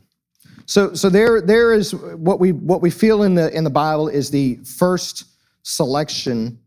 So, 0.66 0.94
so 0.94 1.08
there, 1.08 1.40
there 1.40 1.72
is 1.72 1.94
what 1.94 2.40
we 2.40 2.52
what 2.52 2.82
we 2.82 2.90
feel 2.90 3.22
in 3.22 3.34
the 3.34 3.54
in 3.56 3.64
the 3.64 3.70
Bible 3.70 4.08
is 4.08 4.30
the 4.30 4.56
first 4.56 5.24
selection 5.62 6.58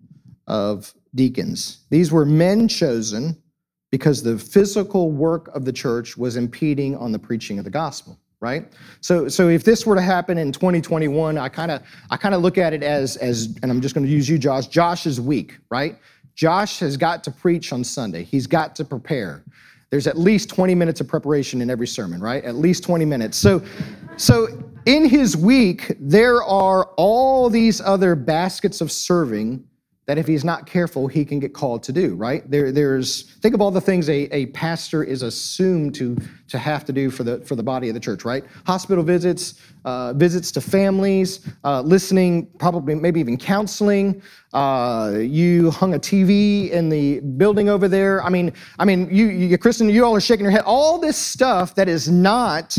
of 0.47 0.93
deacons. 1.15 1.79
These 1.89 2.12
were 2.12 2.25
men 2.25 2.67
chosen 2.67 3.41
because 3.91 4.21
the 4.21 4.38
physical 4.38 5.12
work 5.12 5.49
of 5.55 5.65
the 5.65 5.73
church 5.73 6.17
was 6.17 6.36
impeding 6.36 6.95
on 6.95 7.12
the 7.12 7.19
preaching 7.19 7.58
of 7.58 7.65
the 7.65 7.71
gospel 7.71 8.19
right 8.41 8.71
so 9.01 9.27
so 9.27 9.49
if 9.49 9.63
this 9.63 9.86
were 9.86 9.95
to 9.95 10.01
happen 10.01 10.38
in 10.38 10.51
2021 10.51 11.38
i 11.38 11.49
kind 11.49 11.71
of 11.71 11.82
i 12.10 12.15
kind 12.15 12.34
of 12.34 12.41
look 12.41 12.58
at 12.58 12.73
it 12.73 12.84
as 12.84 13.17
as 13.17 13.58
and 13.62 13.71
i'm 13.71 13.82
just 13.82 13.93
going 13.93 14.05
to 14.05 14.12
use 14.12 14.29
you 14.29 14.38
josh 14.38 14.67
josh 14.67 15.05
is 15.05 15.19
weak 15.19 15.58
right 15.69 15.97
josh 16.36 16.79
has 16.79 16.95
got 16.95 17.23
to 17.23 17.32
preach 17.32 17.73
on 17.73 17.84
sunday 17.84 18.23
he's 18.23 18.47
got 18.47 18.75
to 18.75 18.86
prepare 18.86 19.43
there's 19.89 20.08
at 20.08 20.17
least 20.17 20.49
20 20.49 20.75
minutes 20.75 21.02
of 21.02 21.08
preparation 21.08 21.62
in 21.62 21.69
every 21.69 21.88
sermon 21.88 22.21
right? 22.21 22.43
At 22.43 22.56
least 22.56 22.84
20 22.84 23.06
minutes. 23.06 23.38
So 23.38 23.62
so 24.17 24.47
in 24.86 25.08
his 25.08 25.36
week 25.36 25.95
there 25.99 26.43
are 26.43 26.86
all 26.97 27.49
these 27.49 27.82
other 27.82 28.15
baskets 28.15 28.82
of 28.82 28.91
serving 28.91 29.63
that 30.09 30.17
if 30.17 30.25
he's 30.25 30.43
not 30.43 30.65
careful, 30.65 31.07
he 31.07 31.23
can 31.23 31.37
get 31.37 31.53
called 31.53 31.83
to 31.83 31.93
do, 31.93 32.15
right? 32.15 32.49
There, 32.49 32.71
there's 32.71 33.35
think 33.41 33.53
of 33.53 33.61
all 33.61 33.69
the 33.69 33.79
things 33.79 34.09
a, 34.09 34.21
a 34.35 34.47
pastor 34.47 35.03
is 35.03 35.21
assumed 35.21 35.93
to, 35.95 36.17
to 36.47 36.57
have 36.57 36.83
to 36.85 36.91
do 36.91 37.11
for 37.11 37.23
the 37.23 37.41
for 37.41 37.55
the 37.55 37.61
body 37.61 37.89
of 37.89 37.93
the 37.93 37.99
church, 37.99 38.25
right? 38.25 38.43
Hospital 38.65 39.03
visits, 39.03 39.61
uh, 39.85 40.13
visits 40.13 40.51
to 40.53 40.61
families, 40.61 41.47
uh, 41.63 41.81
listening, 41.81 42.47
probably 42.57 42.95
maybe 42.95 43.19
even 43.19 43.37
counseling. 43.37 44.19
Uh, 44.51 45.17
you 45.19 45.69
hung 45.69 45.93
a 45.93 45.99
TV 45.99 46.71
in 46.71 46.89
the 46.89 47.19
building 47.19 47.69
over 47.69 47.87
there. 47.87 48.23
I 48.23 48.29
mean, 48.29 48.51
I 48.79 48.85
mean, 48.85 49.07
you, 49.11 49.27
you 49.27 49.59
Kristen, 49.59 49.91
you 49.91 50.03
all 50.03 50.15
are 50.15 50.19
shaking 50.19 50.43
your 50.43 50.51
head. 50.51 50.63
All 50.65 50.97
this 50.97 51.17
stuff 51.17 51.75
that 51.75 51.87
is 51.87 52.09
not 52.09 52.75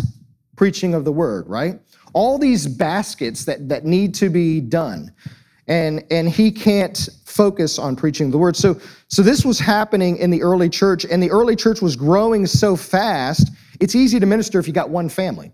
preaching 0.57 0.95
of 0.95 1.05
the 1.05 1.13
word, 1.13 1.49
right? 1.49 1.79
All 2.13 2.39
these 2.39 2.67
baskets 2.67 3.45
that 3.45 3.69
that 3.69 3.85
need 3.85 4.17
to 4.17 4.31
be 4.31 4.61
done 4.61 5.13
and 5.71 6.03
and 6.11 6.29
he 6.29 6.51
can't 6.51 7.09
focus 7.25 7.79
on 7.79 7.97
preaching 7.97 8.31
the 8.31 8.37
word. 8.37 8.57
So 8.57 8.79
so 9.09 9.23
this 9.23 9.45
was 9.45 9.59
happening 9.59 10.19
in 10.19 10.31
the 10.31 10.43
early 10.43 10.69
church 10.69 11.07
and 11.07 11.23
the 11.23 11.31
early 11.31 11.57
church 11.57 11.81
was 11.81 11.97
growing 11.97 12.45
so 12.45 12.77
fast 12.77 13.51
it's 13.81 13.95
easy 13.95 14.21
to 14.21 14.27
minister 14.27 14.59
if 14.59 14.67
you 14.67 14.75
got 14.75 14.91
one 14.91 15.09
family. 15.09 15.53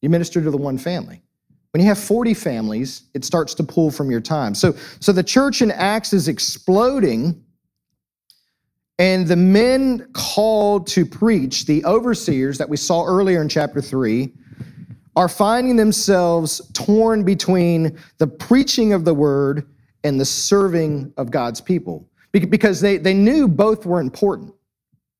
You 0.00 0.08
minister 0.08 0.40
to 0.40 0.50
the 0.50 0.56
one 0.56 0.78
family. 0.78 1.20
When 1.72 1.82
you 1.82 1.88
have 1.88 1.98
40 1.98 2.32
families 2.32 3.02
it 3.12 3.24
starts 3.24 3.52
to 3.54 3.64
pull 3.64 3.90
from 3.90 4.10
your 4.10 4.20
time. 4.20 4.54
So 4.54 4.72
so 5.00 5.12
the 5.12 5.24
church 5.24 5.60
in 5.62 5.72
acts 5.72 6.12
is 6.12 6.28
exploding 6.28 7.44
and 9.00 9.26
the 9.26 9.36
men 9.36 10.08
called 10.12 10.86
to 10.88 11.04
preach 11.04 11.66
the 11.66 11.84
overseers 11.84 12.56
that 12.58 12.68
we 12.68 12.76
saw 12.76 13.04
earlier 13.04 13.42
in 13.42 13.48
chapter 13.48 13.80
3 13.80 14.32
are 15.16 15.28
finding 15.28 15.76
themselves 15.76 16.60
torn 16.72 17.24
between 17.24 17.98
the 18.18 18.26
preaching 18.26 18.92
of 18.92 19.04
the 19.04 19.14
word 19.14 19.66
and 20.04 20.20
the 20.20 20.24
serving 20.24 21.12
of 21.16 21.30
God's 21.30 21.60
people 21.60 22.06
because 22.32 22.80
they, 22.80 22.96
they 22.96 23.14
knew 23.14 23.48
both 23.48 23.84
were 23.84 24.00
important, 24.00 24.54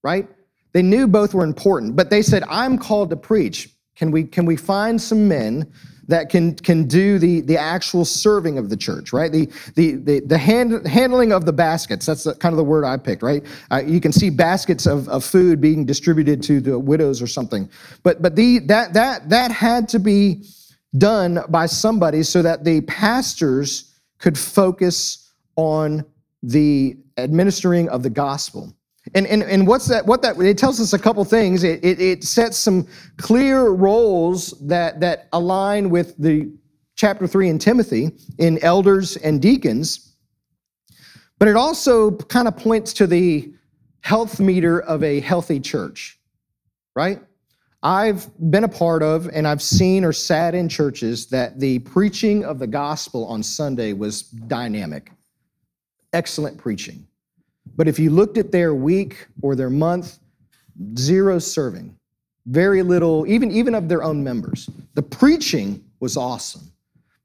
right? 0.03 0.29
They 0.73 0.83
knew 0.83 1.09
both 1.09 1.35
were 1.35 1.45
important, 1.45 1.97
but 1.97 2.11
they 2.11 2.23
said, 2.23 2.45
I'm 2.49 2.79
called 2.79 3.11
to 3.11 3.17
preach. 3.17 3.71
Can 3.97 4.11
we, 4.11 4.25
can 4.25 4.47
we 4.47 4.57
find 4.57 5.01
some 5.01 5.27
men 5.27 5.71
that 6.11 6.29
can 6.29 6.55
can 6.55 6.87
do 6.87 7.19
the 7.19 7.41
the 7.41 7.57
actual 7.57 8.05
serving 8.05 8.59
of 8.59 8.69
the 8.69 8.77
church, 8.77 9.13
right? 9.13 9.33
The 9.33 9.47
the 9.75 9.97
the, 9.97 10.21
the 10.21 10.39
hand, 10.39 10.87
handling 10.87 11.33
of 11.33 11.47
the 11.47 11.53
baskets. 11.53 12.07
That's 12.07 12.25
the, 12.25 12.35
kind 12.35 12.53
of 12.53 12.57
the 12.57 12.65
word 12.65 12.85
I 12.85 12.97
picked, 12.97 13.23
right? 13.23 13.45
Uh, 13.71 13.83
you 13.85 14.01
can 14.01 14.13
see 14.13 14.31
baskets 14.31 14.87
of, 14.87 15.09
of 15.09 15.25
food 15.25 15.61
being 15.61 15.85
distributed 15.85 16.43
to 16.45 16.61
the 16.61 16.79
widows 16.79 17.23
or 17.23 17.27
something, 17.27 17.69
but 18.03 18.21
but 18.21 18.37
the 18.37 18.59
that 18.61 18.93
that 18.95 19.29
that 19.31 19.51
had 19.51 19.89
to 19.91 19.99
be 19.99 20.45
done 20.99 21.41
by 21.49 21.67
somebody 21.67 22.23
so 22.23 22.43
that 22.43 22.65
the 22.65 22.81
pastors 22.83 23.95
could 24.19 24.37
focus 24.37 25.33
on 25.57 26.05
the 26.43 26.97
administering 27.17 27.89
of 27.89 28.03
the 28.03 28.11
gospel. 28.11 28.75
And, 29.15 29.27
and, 29.27 29.43
and 29.43 29.67
what's 29.67 29.87
that? 29.87 30.07
What 30.07 30.23
that 30.23 30.39
it 30.39 30.59
tells 30.59 30.81
us 30.81 30.93
a 30.93 30.99
couple 30.99 31.25
things. 31.25 31.65
It, 31.65 31.83
it, 31.85 32.01
it 32.01 32.25
sets 32.25 32.59
some 32.59 32.87
clear 33.17 33.71
roles 33.71 34.51
that 34.67 35.01
that 35.01 35.29
align 35.33 35.91
with 35.91 36.17
the 36.19 36.53
chapter 36.97 37.27
three 37.27 37.49
in 37.49 37.59
Timothy 37.59 38.11
in 38.39 38.63
elders 38.63 39.17
and 39.17 39.41
deacons. 39.41 40.15
But 41.39 41.49
it 41.49 41.57
also 41.57 42.11
kind 42.13 42.47
of 42.47 42.57
points 42.57 42.93
to 42.95 43.07
the 43.07 43.55
health 44.03 44.39
meter 44.39 44.81
of 44.81 45.03
a 45.03 45.21
healthy 45.21 45.61
church, 45.61 46.19
right? 46.95 47.21
I've 47.83 48.29
been 48.51 48.65
a 48.65 48.69
part 48.69 49.03
of 49.03 49.31
and 49.33 49.49
I've 49.49 49.63
seen 49.63 50.05
or 50.05 50.13
sat 50.13 50.55
in 50.55 50.69
churches 50.69 51.27
that 51.29 51.59
the 51.59 51.79
preaching 51.79 52.45
of 52.45 52.59
the 52.59 52.67
gospel 52.67 53.25
on 53.27 53.43
Sunday 53.43 53.95
was 53.95 54.23
dynamic. 54.23 55.11
Excellent 56.13 56.59
preaching. 56.59 57.07
But 57.77 57.89
if 57.89 57.99
you 57.99 58.11
looked 58.11 58.39
at 58.39 58.53
their 58.53 58.75
week 58.75 59.27
or 59.43 59.55
their 59.55 59.71
month, 59.71 60.19
zero 60.97 61.39
serving, 61.39 61.97
very 62.47 62.83
little, 62.83 63.27
even, 63.27 63.51
even 63.51 63.75
of 63.75 63.89
their 63.89 64.03
own 64.03 64.23
members. 64.25 64.69
The 64.95 65.03
preaching 65.03 65.85
was 66.01 66.17
awesome, 66.17 66.73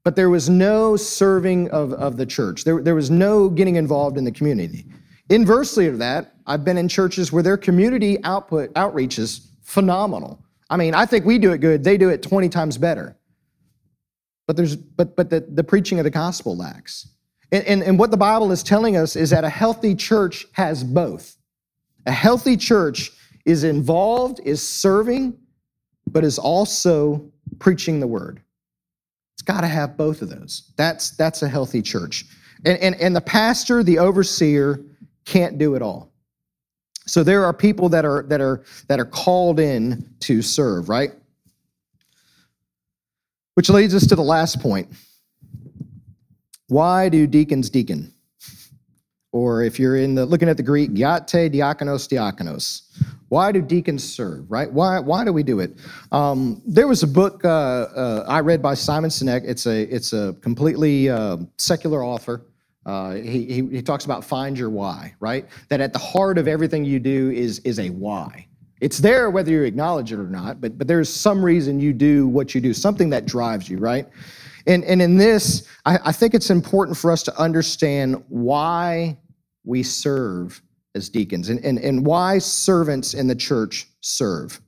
but 0.04 0.14
there 0.14 0.30
was 0.30 0.48
no 0.48 0.96
serving 0.96 1.70
of, 1.70 1.92
of 1.94 2.16
the 2.16 2.26
church. 2.26 2.64
There, 2.64 2.80
there 2.82 2.94
was 2.94 3.10
no 3.10 3.48
getting 3.48 3.76
involved 3.76 4.18
in 4.18 4.24
the 4.24 4.32
community. 4.32 4.86
Inversely 5.30 5.90
to 5.90 5.96
that, 5.96 6.34
I've 6.46 6.64
been 6.64 6.78
in 6.78 6.88
churches 6.88 7.32
where 7.32 7.42
their 7.42 7.56
community 7.56 8.22
output 8.22 8.70
outreach 8.76 9.18
is 9.18 9.48
phenomenal. 9.62 10.40
I 10.70 10.76
mean, 10.76 10.94
I 10.94 11.06
think 11.06 11.24
we 11.24 11.38
do 11.38 11.52
it 11.52 11.58
good, 11.58 11.82
they 11.82 11.96
do 11.96 12.08
it 12.08 12.22
20 12.22 12.48
times 12.48 12.78
better. 12.78 13.16
But 14.46 14.56
there's 14.56 14.76
but 14.76 15.16
but 15.16 15.28
the, 15.28 15.40
the 15.40 15.64
preaching 15.64 15.98
of 15.98 16.04
the 16.04 16.10
gospel 16.10 16.56
lacks. 16.56 17.08
And, 17.56 17.66
and, 17.66 17.82
and 17.82 17.98
what 17.98 18.10
the 18.10 18.18
Bible 18.18 18.52
is 18.52 18.62
telling 18.62 18.98
us 18.98 19.16
is 19.16 19.30
that 19.30 19.42
a 19.42 19.48
healthy 19.48 19.94
church 19.94 20.44
has 20.52 20.84
both. 20.84 21.36
A 22.04 22.12
healthy 22.12 22.54
church 22.54 23.12
is 23.46 23.64
involved, 23.64 24.40
is 24.44 24.66
serving, 24.66 25.38
but 26.06 26.22
is 26.22 26.38
also 26.38 27.32
preaching 27.58 27.98
the 27.98 28.06
word. 28.06 28.42
It's 29.34 29.42
got 29.42 29.62
to 29.62 29.68
have 29.68 29.96
both 29.96 30.20
of 30.20 30.28
those. 30.28 30.70
That's, 30.76 31.12
that's 31.12 31.40
a 31.42 31.48
healthy 31.48 31.80
church. 31.80 32.26
And, 32.66 32.78
and, 32.80 32.94
and 32.96 33.16
the 33.16 33.22
pastor, 33.22 33.82
the 33.82 34.00
overseer, 34.00 34.84
can't 35.24 35.56
do 35.56 35.76
it 35.76 35.80
all. 35.80 36.12
So 37.06 37.22
there 37.22 37.46
are 37.46 37.54
people 37.54 37.88
that 37.88 38.04
are, 38.04 38.24
that, 38.24 38.42
are, 38.42 38.64
that 38.88 39.00
are 39.00 39.06
called 39.06 39.60
in 39.60 40.06
to 40.20 40.42
serve, 40.42 40.90
right? 40.90 41.12
Which 43.54 43.70
leads 43.70 43.94
us 43.94 44.06
to 44.08 44.14
the 44.14 44.22
last 44.22 44.60
point. 44.60 44.88
Why 46.68 47.08
do 47.08 47.26
deacons 47.26 47.70
deacon? 47.70 48.12
Or 49.32 49.62
if 49.62 49.78
you're 49.78 49.96
in 49.96 50.14
the 50.14 50.24
looking 50.24 50.48
at 50.48 50.56
the 50.56 50.62
Greek, 50.62 50.92
diate, 50.92 51.52
diakonos, 51.52 52.08
diakonos. 52.08 52.82
Why 53.28 53.52
do 53.52 53.60
deacons 53.60 54.02
serve, 54.02 54.50
right? 54.50 54.72
Why, 54.72 55.00
why 55.00 55.24
do 55.24 55.32
we 55.32 55.42
do 55.42 55.60
it? 55.60 55.76
Um, 56.12 56.62
there 56.64 56.86
was 56.86 57.02
a 57.02 57.06
book 57.06 57.44
uh, 57.44 57.48
uh, 57.48 58.24
I 58.28 58.40
read 58.40 58.62
by 58.62 58.74
Simon 58.74 59.10
Sinek. 59.10 59.42
It's 59.44 59.66
a, 59.66 59.82
it's 59.94 60.12
a 60.12 60.34
completely 60.40 61.10
uh, 61.10 61.38
secular 61.58 62.04
author. 62.04 62.42
Uh, 62.86 63.14
he, 63.14 63.44
he, 63.44 63.66
he 63.66 63.82
talks 63.82 64.04
about 64.04 64.24
find 64.24 64.56
your 64.56 64.70
why, 64.70 65.12
right? 65.18 65.46
That 65.68 65.80
at 65.80 65.92
the 65.92 65.98
heart 65.98 66.38
of 66.38 66.46
everything 66.46 66.84
you 66.84 67.00
do 67.00 67.30
is, 67.30 67.58
is 67.60 67.80
a 67.80 67.90
why. 67.90 68.46
It's 68.80 68.98
there 68.98 69.28
whether 69.30 69.50
you 69.50 69.62
acknowledge 69.64 70.12
it 70.12 70.20
or 70.20 70.28
not, 70.28 70.60
but, 70.60 70.78
but 70.78 70.86
there's 70.86 71.12
some 71.12 71.44
reason 71.44 71.80
you 71.80 71.92
do 71.92 72.28
what 72.28 72.54
you 72.54 72.60
do, 72.60 72.72
something 72.72 73.10
that 73.10 73.26
drives 73.26 73.68
you, 73.68 73.78
right? 73.78 74.06
And, 74.66 74.84
and 74.84 75.00
in 75.00 75.16
this, 75.16 75.68
I, 75.84 75.98
I 76.06 76.12
think 76.12 76.34
it's 76.34 76.50
important 76.50 76.96
for 76.96 77.12
us 77.12 77.22
to 77.24 77.40
understand 77.40 78.22
why 78.28 79.16
we 79.64 79.82
serve 79.82 80.60
as 80.94 81.08
deacons 81.08 81.48
and, 81.48 81.64
and, 81.64 81.78
and 81.78 82.04
why 82.04 82.38
servants 82.38 83.14
in 83.14 83.26
the 83.26 83.34
church 83.34 83.86
serve. 84.00 84.60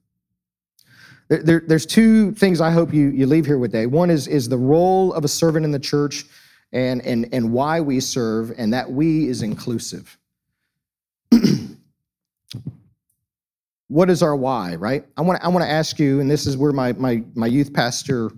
There, 1.29 1.43
there, 1.43 1.63
there's 1.67 1.87
two 1.87 2.33
things 2.33 2.61
I 2.61 2.71
hope 2.71 2.95
you, 2.95 3.09
you 3.09 3.27
leave 3.27 3.47
here 3.47 3.59
with 3.59 3.73
today. 3.73 3.87
One 3.87 4.11
is, 4.11 4.29
is 4.29 4.49
the 4.49 4.59
role 4.59 5.13
of 5.13 5.25
a 5.25 5.29
servant 5.29 5.65
in 5.65 5.73
the 5.73 5.79
church 5.79 6.25
and, 6.73 7.03
and, 7.03 7.29
and 7.33 7.53
why 7.53 7.81
we 7.81 7.99
serve, 8.01 8.53
and 8.59 8.73
that 8.75 8.91
we 8.91 9.27
is 9.27 9.43
inclusive. 9.43 10.19
what 13.89 14.11
is 14.11 14.23
our 14.23 14.37
why, 14.37 14.75
right? 14.75 15.07
I 15.17 15.23
want 15.23 15.41
to 15.41 15.47
I 15.47 15.49
want 15.49 15.65
to 15.65 15.71
ask 15.71 15.99
you, 15.99 16.21
and 16.21 16.31
this 16.31 16.47
is 16.47 16.59
where 16.59 16.73
my, 16.73 16.93
my, 16.93 17.23
my 17.35 17.47
youth 17.47 17.73
pastor 17.73 18.31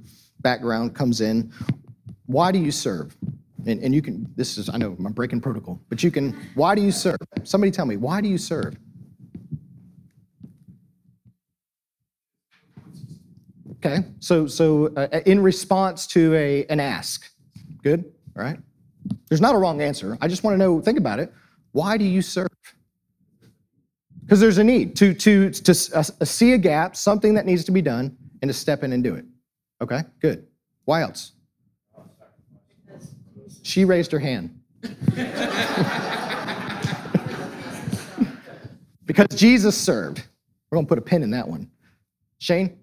background 0.42 0.94
comes 0.94 1.20
in. 1.20 1.52
Why 2.26 2.52
do 2.52 2.58
you 2.58 2.70
serve? 2.70 3.16
And, 3.66 3.80
and 3.82 3.94
you 3.94 4.02
can, 4.02 4.32
this 4.36 4.56
is, 4.56 4.70
I 4.70 4.78
know 4.78 4.96
I'm 4.98 5.12
breaking 5.12 5.40
protocol, 5.40 5.80
but 5.88 6.02
you 6.02 6.10
can, 6.10 6.32
why 6.54 6.74
do 6.74 6.82
you 6.82 6.92
serve? 6.92 7.18
Somebody 7.44 7.70
tell 7.70 7.86
me, 7.86 7.96
why 7.96 8.20
do 8.20 8.28
you 8.28 8.38
serve? 8.38 8.76
Okay, 13.84 14.04
so 14.18 14.46
so 14.46 14.92
uh, 14.94 15.20
in 15.24 15.40
response 15.40 16.06
to 16.08 16.34
a 16.34 16.66
an 16.66 16.80
ask, 16.80 17.30
good, 17.82 18.04
all 18.36 18.42
right. 18.44 18.58
There's 19.30 19.40
not 19.40 19.54
a 19.54 19.58
wrong 19.58 19.80
answer. 19.80 20.18
I 20.20 20.28
just 20.28 20.44
want 20.44 20.54
to 20.54 20.58
know. 20.58 20.82
Think 20.82 20.98
about 20.98 21.18
it. 21.18 21.32
Why 21.72 21.96
do 21.96 22.04
you 22.04 22.20
serve? 22.20 22.48
Because 24.22 24.38
there's 24.38 24.58
a 24.58 24.64
need 24.64 24.96
to, 24.96 25.14
to, 25.14 25.50
to 25.50 25.72
uh, 25.94 26.02
see 26.24 26.52
a 26.52 26.58
gap, 26.58 26.94
something 26.94 27.32
that 27.34 27.46
needs 27.46 27.64
to 27.64 27.72
be 27.72 27.80
done, 27.80 28.16
and 28.42 28.48
to 28.48 28.52
step 28.52 28.84
in 28.84 28.92
and 28.92 29.02
do 29.02 29.14
it. 29.14 29.24
Okay, 29.82 30.02
good. 30.20 30.46
Why 30.84 31.02
else? 31.02 31.32
She 33.62 33.84
raised 33.84 34.12
her 34.12 34.18
hand. 34.18 34.60
because 39.06 39.26
Jesus 39.34 39.76
served. 39.76 40.22
We're 40.70 40.76
going 40.76 40.86
to 40.86 40.88
put 40.88 40.98
a 40.98 41.02
pin 41.02 41.22
in 41.22 41.30
that 41.30 41.48
one. 41.48 41.70
Shane? 42.38 42.78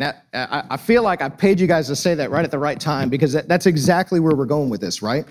Now, 0.00 0.14
I 0.32 0.76
feel 0.76 1.02
like 1.02 1.22
I 1.22 1.28
paid 1.28 1.60
you 1.60 1.66
guys 1.66 1.86
to 1.86 1.96
say 1.96 2.14
that 2.16 2.30
right 2.30 2.44
at 2.44 2.50
the 2.50 2.58
right 2.58 2.80
time 2.80 3.08
because 3.08 3.32
that's 3.32 3.66
exactly 3.66 4.18
where 4.18 4.34
we're 4.34 4.44
going 4.44 4.68
with 4.68 4.80
this, 4.80 5.02
right? 5.02 5.24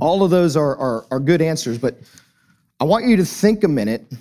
All 0.00 0.24
of 0.24 0.30
those 0.30 0.56
are, 0.56 0.76
are, 0.76 1.06
are 1.10 1.20
good 1.20 1.40
answers, 1.40 1.78
but 1.78 1.96
I 2.80 2.84
want 2.84 3.06
you 3.06 3.16
to 3.16 3.24
think 3.24 3.62
a 3.62 3.68
minute 3.68 4.12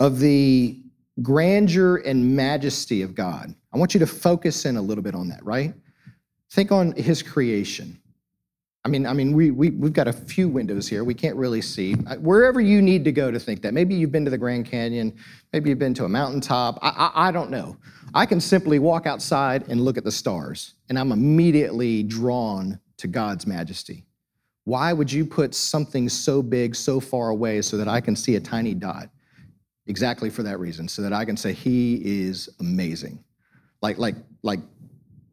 of 0.00 0.18
the 0.18 0.80
grandeur 1.22 1.96
and 1.96 2.36
majesty 2.36 3.02
of 3.02 3.14
God. 3.14 3.54
I 3.72 3.78
want 3.78 3.94
you 3.94 4.00
to 4.00 4.06
focus 4.06 4.64
in 4.64 4.76
a 4.76 4.82
little 4.82 5.02
bit 5.02 5.14
on 5.14 5.28
that, 5.28 5.44
right? 5.44 5.74
Think 6.50 6.72
on 6.72 6.92
his 6.92 7.22
creation. 7.22 8.00
I 8.84 8.88
mean, 8.88 9.04
I 9.04 9.14
mean, 9.14 9.32
we, 9.32 9.50
we, 9.50 9.70
we've 9.70 9.92
got 9.92 10.06
a 10.06 10.12
few 10.12 10.48
windows 10.48 10.86
here. 10.86 11.02
We 11.02 11.14
can't 11.14 11.34
really 11.34 11.60
see. 11.60 11.94
Wherever 11.94 12.60
you 12.60 12.80
need 12.80 13.04
to 13.04 13.12
go 13.12 13.32
to 13.32 13.38
think 13.40 13.62
that. 13.62 13.74
Maybe 13.74 13.96
you've 13.96 14.12
been 14.12 14.24
to 14.24 14.30
the 14.30 14.38
Grand 14.38 14.64
Canyon. 14.66 15.12
Maybe 15.52 15.70
you've 15.70 15.78
been 15.80 15.94
to 15.94 16.04
a 16.04 16.08
mountaintop. 16.08 16.78
I, 16.82 16.90
I, 16.90 17.28
I 17.28 17.32
don't 17.32 17.50
know. 17.50 17.76
I 18.14 18.26
can 18.26 18.40
simply 18.40 18.78
walk 18.78 19.06
outside 19.06 19.68
and 19.68 19.80
look 19.80 19.98
at 19.98 20.04
the 20.04 20.12
stars, 20.12 20.74
and 20.88 20.98
I'm 20.98 21.10
immediately 21.10 22.04
drawn 22.04 22.78
to 22.98 23.08
God's 23.08 23.44
majesty. 23.46 24.04
Why 24.64 24.92
would 24.92 25.12
you 25.12 25.26
put 25.26 25.54
something 25.54 26.08
so 26.08 26.40
big 26.40 26.76
so 26.76 27.00
far 27.00 27.30
away 27.30 27.62
so 27.62 27.76
that 27.76 27.88
I 27.88 28.00
can 28.00 28.14
see 28.14 28.36
a 28.36 28.40
tiny 28.40 28.72
dot? 28.72 29.10
Exactly 29.86 30.30
for 30.30 30.42
that 30.42 30.58
reason, 30.58 30.88
so 30.88 31.02
that 31.02 31.12
I 31.12 31.24
can 31.24 31.36
say, 31.36 31.52
He 31.52 32.00
is 32.04 32.48
amazing. 32.60 33.22
Like, 33.82 33.98
like, 33.98 34.16
like 34.42 34.60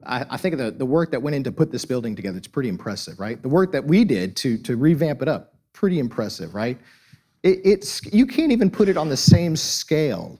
I, 0.06 0.26
I 0.32 0.38
think 0.38 0.58
the, 0.58 0.72
the 0.72 0.86
work 0.86 1.12
that 1.12 1.22
went 1.22 1.36
into 1.36 1.52
put 1.52 1.72
this 1.72 1.86
building 1.86 2.16
together, 2.16 2.38
it's 2.38 2.48
pretty 2.48 2.70
impressive, 2.70 3.20
right? 3.20 3.42
The 3.42 3.50
work 3.50 3.72
that 3.72 3.84
we 3.84 4.04
did 4.04 4.36
to, 4.38 4.58
to 4.60 4.76
revamp 4.76 5.22
it 5.22 5.28
up, 5.28 5.56
pretty 5.74 6.00
impressive, 6.00 6.54
right? 6.54 6.78
It, 7.44 7.60
it's, 7.64 8.02
you 8.14 8.26
can't 8.26 8.52
even 8.52 8.70
put 8.70 8.90
it 8.90 8.98
on 8.98 9.10
the 9.10 9.18
same 9.18 9.56
scale 9.56 10.40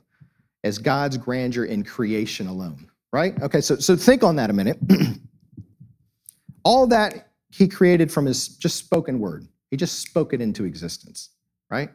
as 0.64 0.78
God's 0.78 1.18
grandeur 1.18 1.66
in 1.66 1.84
creation 1.84 2.48
alone, 2.48 2.90
right? 3.12 3.40
Okay, 3.42 3.62
so, 3.62 3.76
so 3.78 3.96
think 3.96 4.24
on 4.24 4.36
that 4.38 4.50
a 4.50 4.54
minute. 4.54 4.78
All 6.64 6.88
that 6.88 7.30
he 7.50 7.68
created 7.68 8.12
from 8.12 8.26
his 8.26 8.48
just 8.48 8.78
spoken 8.78 9.20
word. 9.20 9.48
He 9.70 9.78
just 9.78 10.00
spoke 10.00 10.34
it 10.34 10.42
into 10.42 10.66
existence, 10.66 11.32
right? 11.70 11.90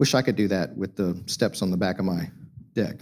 Wish 0.00 0.14
I 0.14 0.22
could 0.22 0.34
do 0.34 0.48
that 0.48 0.74
with 0.78 0.96
the 0.96 1.22
steps 1.26 1.60
on 1.60 1.70
the 1.70 1.76
back 1.76 1.98
of 1.98 2.06
my 2.06 2.30
deck. 2.72 3.00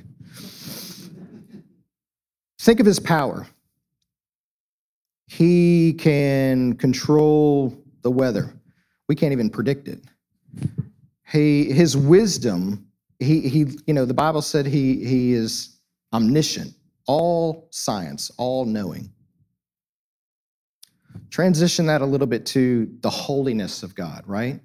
Think 2.59 2.81
of 2.81 2.87
his 2.87 2.99
power. 2.99 3.47
He 5.29 5.93
can 5.93 6.75
control 6.75 7.73
the 8.03 8.11
weather. 8.11 8.53
We 9.09 9.15
can't 9.15 9.31
even 9.31 9.49
predict 9.49 9.87
it. 9.87 10.01
He, 11.31 11.73
his 11.73 11.97
wisdom, 11.97 12.89
he, 13.21 13.49
he, 13.49 13.67
you 13.87 13.95
know, 13.95 14.05
the 14.05 14.13
Bible 14.13 14.43
said 14.43 14.67
he, 14.67 15.05
he 15.05 15.35
is 15.35 15.79
omniscient, 16.13 16.75
all 17.07 17.69
science, 17.71 18.33
all 18.39 18.65
knowing. 18.65 19.09
Transition 21.31 21.87
that 21.87 22.03
a 22.03 22.07
little 22.07 22.27
bit 22.27 22.45
to 22.47 22.93
the 23.03 23.11
holiness 23.11 23.85
of 23.85 23.95
God, 23.95 24.25
right? 24.27 24.61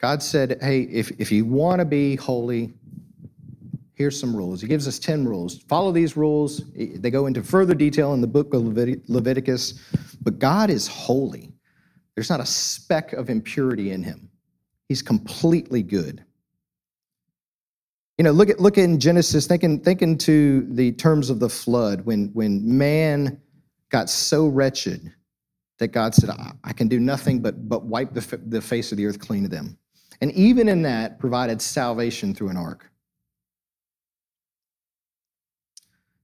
God 0.00 0.22
said, 0.22 0.58
hey, 0.62 0.82
if, 0.82 1.10
if 1.20 1.30
you 1.30 1.44
want 1.44 1.80
to 1.80 1.84
be 1.84 2.16
holy, 2.16 2.72
here's 3.94 4.18
some 4.18 4.34
rules. 4.34 4.62
He 4.62 4.66
gives 4.66 4.88
us 4.88 4.98
10 4.98 5.26
rules. 5.26 5.58
Follow 5.64 5.92
these 5.92 6.16
rules. 6.16 6.62
They 6.74 7.10
go 7.10 7.26
into 7.26 7.42
further 7.42 7.74
detail 7.74 8.14
in 8.14 8.22
the 8.22 8.26
book 8.26 8.54
of 8.54 8.62
Leviticus. 8.62 9.74
But 10.22 10.38
God 10.38 10.70
is 10.70 10.86
holy, 10.86 11.52
there's 12.14 12.30
not 12.30 12.40
a 12.40 12.46
speck 12.46 13.12
of 13.12 13.30
impurity 13.30 13.92
in 13.92 14.02
him. 14.02 14.30
He's 14.88 15.02
completely 15.02 15.82
good. 15.82 16.24
You 18.18 18.24
know, 18.24 18.32
look 18.32 18.50
at 18.50 18.60
look 18.60 18.76
in 18.76 19.00
Genesis, 19.00 19.46
thinking 19.46 19.80
thinking 19.80 20.18
to 20.18 20.66
the 20.68 20.92
terms 20.92 21.30
of 21.30 21.40
the 21.40 21.48
flood 21.48 22.04
when 22.04 22.26
when 22.34 22.76
man 22.76 23.40
got 23.88 24.10
so 24.10 24.46
wretched 24.46 25.10
that 25.78 25.88
God 25.88 26.14
said, 26.14 26.28
I, 26.28 26.52
I 26.64 26.72
can 26.74 26.86
do 26.88 27.00
nothing 27.00 27.40
but 27.40 27.66
but 27.66 27.84
wipe 27.84 28.12
the, 28.12 28.38
the 28.48 28.60
face 28.60 28.92
of 28.92 28.98
the 28.98 29.06
earth 29.06 29.18
clean 29.18 29.46
of 29.46 29.50
them. 29.50 29.78
And 30.20 30.32
even 30.32 30.68
in 30.68 30.82
that, 30.82 31.18
provided 31.18 31.62
salvation 31.62 32.34
through 32.34 32.50
an 32.50 32.56
ark. 32.56 32.90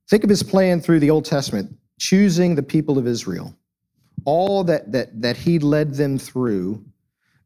Think 0.08 0.22
of 0.22 0.30
his 0.30 0.42
plan 0.42 0.80
through 0.80 1.00
the 1.00 1.10
Old 1.10 1.24
Testament, 1.24 1.74
choosing 1.98 2.54
the 2.54 2.62
people 2.62 2.98
of 2.98 3.06
Israel, 3.06 3.56
all 4.24 4.64
that, 4.64 4.92
that, 4.92 5.20
that 5.22 5.36
he 5.36 5.58
led 5.58 5.94
them 5.94 6.18
through, 6.18 6.84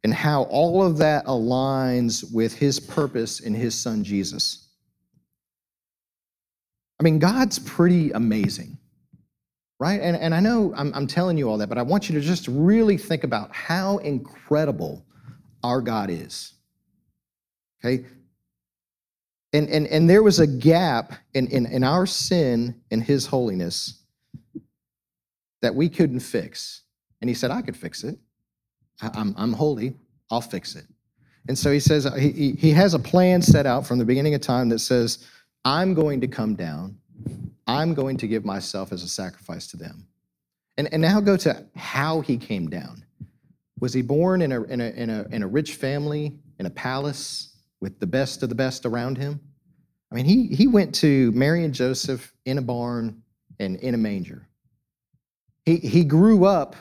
and 0.03 0.13
how 0.13 0.43
all 0.45 0.85
of 0.85 0.99
that 0.99 1.25
aligns 1.27 2.33
with 2.33 2.55
his 2.55 2.81
purpose 2.81 3.41
in 3.41 3.55
his 3.55 3.75
son 3.75 4.03
Jesus. 4.03 4.67
I 6.99 7.03
mean, 7.03 7.19
God's 7.19 7.59
pretty 7.59 8.11
amazing, 8.11 8.77
right? 9.79 10.01
And, 10.01 10.17
and 10.17 10.35
I 10.35 10.41
know 10.41 10.75
I'm, 10.77 10.93
I'm 10.95 11.07
telling 11.07 11.39
you 11.39 11.49
all 11.49 11.57
that, 11.59 11.69
but 11.69 11.79
I 11.79 11.83
want 11.83 12.11
you 12.11 12.15
to 12.17 12.21
just 12.21 12.47
really 12.49 12.99
think 12.99 13.25
about 13.25 13.55
how 13.55 13.99
incredible 13.99 15.07
our 15.63 15.81
God 15.81 16.11
is. 16.11 16.55
Okay? 17.85 18.05
And, 19.53 19.69
and, 19.69 19.87
and 19.89 20.09
there 20.09 20.23
was 20.23 20.39
a 20.39 20.47
gap 20.47 21.13
in, 21.35 21.49
in, 21.49 21.67
in 21.67 21.83
our 21.83 22.07
sin 22.07 22.81
and 22.91 23.03
his 23.03 23.27
holiness 23.27 24.03
that 25.63 25.75
we 25.75 25.89
couldn't 25.89 26.21
fix. 26.21 26.83
And 27.21 27.29
he 27.29 27.35
said, 27.35 27.51
I 27.51 27.63
could 27.63 27.77
fix 27.77 28.05
it. 28.05 28.19
I'm, 29.03 29.35
I'm 29.37 29.53
holy. 29.53 29.95
I'll 30.31 30.41
fix 30.41 30.77
it. 30.77 30.85
And 31.49 31.59
so 31.59 31.73
he 31.73 31.81
says, 31.81 32.07
he, 32.19 32.53
he 32.53 32.71
has 32.73 32.95
a 32.95 32.99
plan 32.99 33.43
set 33.43 33.67
out 33.67 33.87
from 33.87 33.99
the 33.99 34.05
beginning 34.05 34.35
of 34.35 34.41
time 34.41 34.69
that 34.69 34.79
says, 34.79 35.27
I'm 35.65 35.95
going 35.95 36.21
to 36.21 36.29
come 36.29 36.55
down. 36.55 36.99
I'm 37.67 37.95
going 37.95 38.17
to 38.19 38.27
give 38.27 38.45
myself 38.45 38.93
as 38.93 39.03
a 39.03 39.09
sacrifice 39.09 39.67
to 39.69 39.77
them. 39.77 40.07
And, 40.77 40.93
and 40.93 41.03
now 41.03 41.21
go 41.21 41.37
to 41.39 41.67
how 41.77 42.21
he 42.21 42.37
came 42.37 42.69
down. 42.69 43.05
Was 43.81 43.93
he 43.93 44.03
born 44.03 44.43
in 44.43 44.53
a, 44.53 44.63
in, 44.63 44.81
a, 44.81 44.91
in, 44.91 45.11
a, 45.11 45.27
in 45.31 45.43
a 45.43 45.47
rich 45.49 45.75
family, 45.75 46.39
in 46.59 46.67
a 46.67 46.71
palace? 46.71 47.51
with 47.81 47.99
the 47.99 48.07
best 48.07 48.43
of 48.43 48.49
the 48.49 48.55
best 48.55 48.87
around 48.87 49.19
him. 49.19 49.41
I 50.13 50.15
mean, 50.15 50.25
he, 50.25 50.47
he 50.49 50.67
went 50.67 50.95
to 50.97 51.33
Mary 51.33 51.65
and 51.65 51.75
Joseph 51.75 52.33
in 52.45 52.59
a 52.59 52.63
barn 52.63 53.23
and 53.59 53.77
in 53.77 53.95
a 53.95 53.99
manger. 53.99 54.47
He, 55.65 55.77
he 55.77 56.05
grew 56.05 56.45
up 56.45 56.77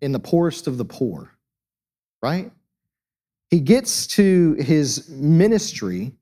in 0.00 0.12
the 0.12 0.18
poorest 0.18 0.66
of 0.66 0.78
the 0.78 0.84
poor, 0.84 1.32
right? 2.22 2.52
He 3.50 3.60
gets 3.60 4.06
to 4.08 4.54
his 4.54 5.08
ministry, 5.08 6.12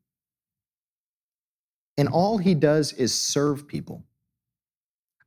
and 1.99 2.09
all 2.09 2.39
he 2.39 2.55
does 2.55 2.93
is 2.93 3.15
serve 3.15 3.67
people. 3.67 4.05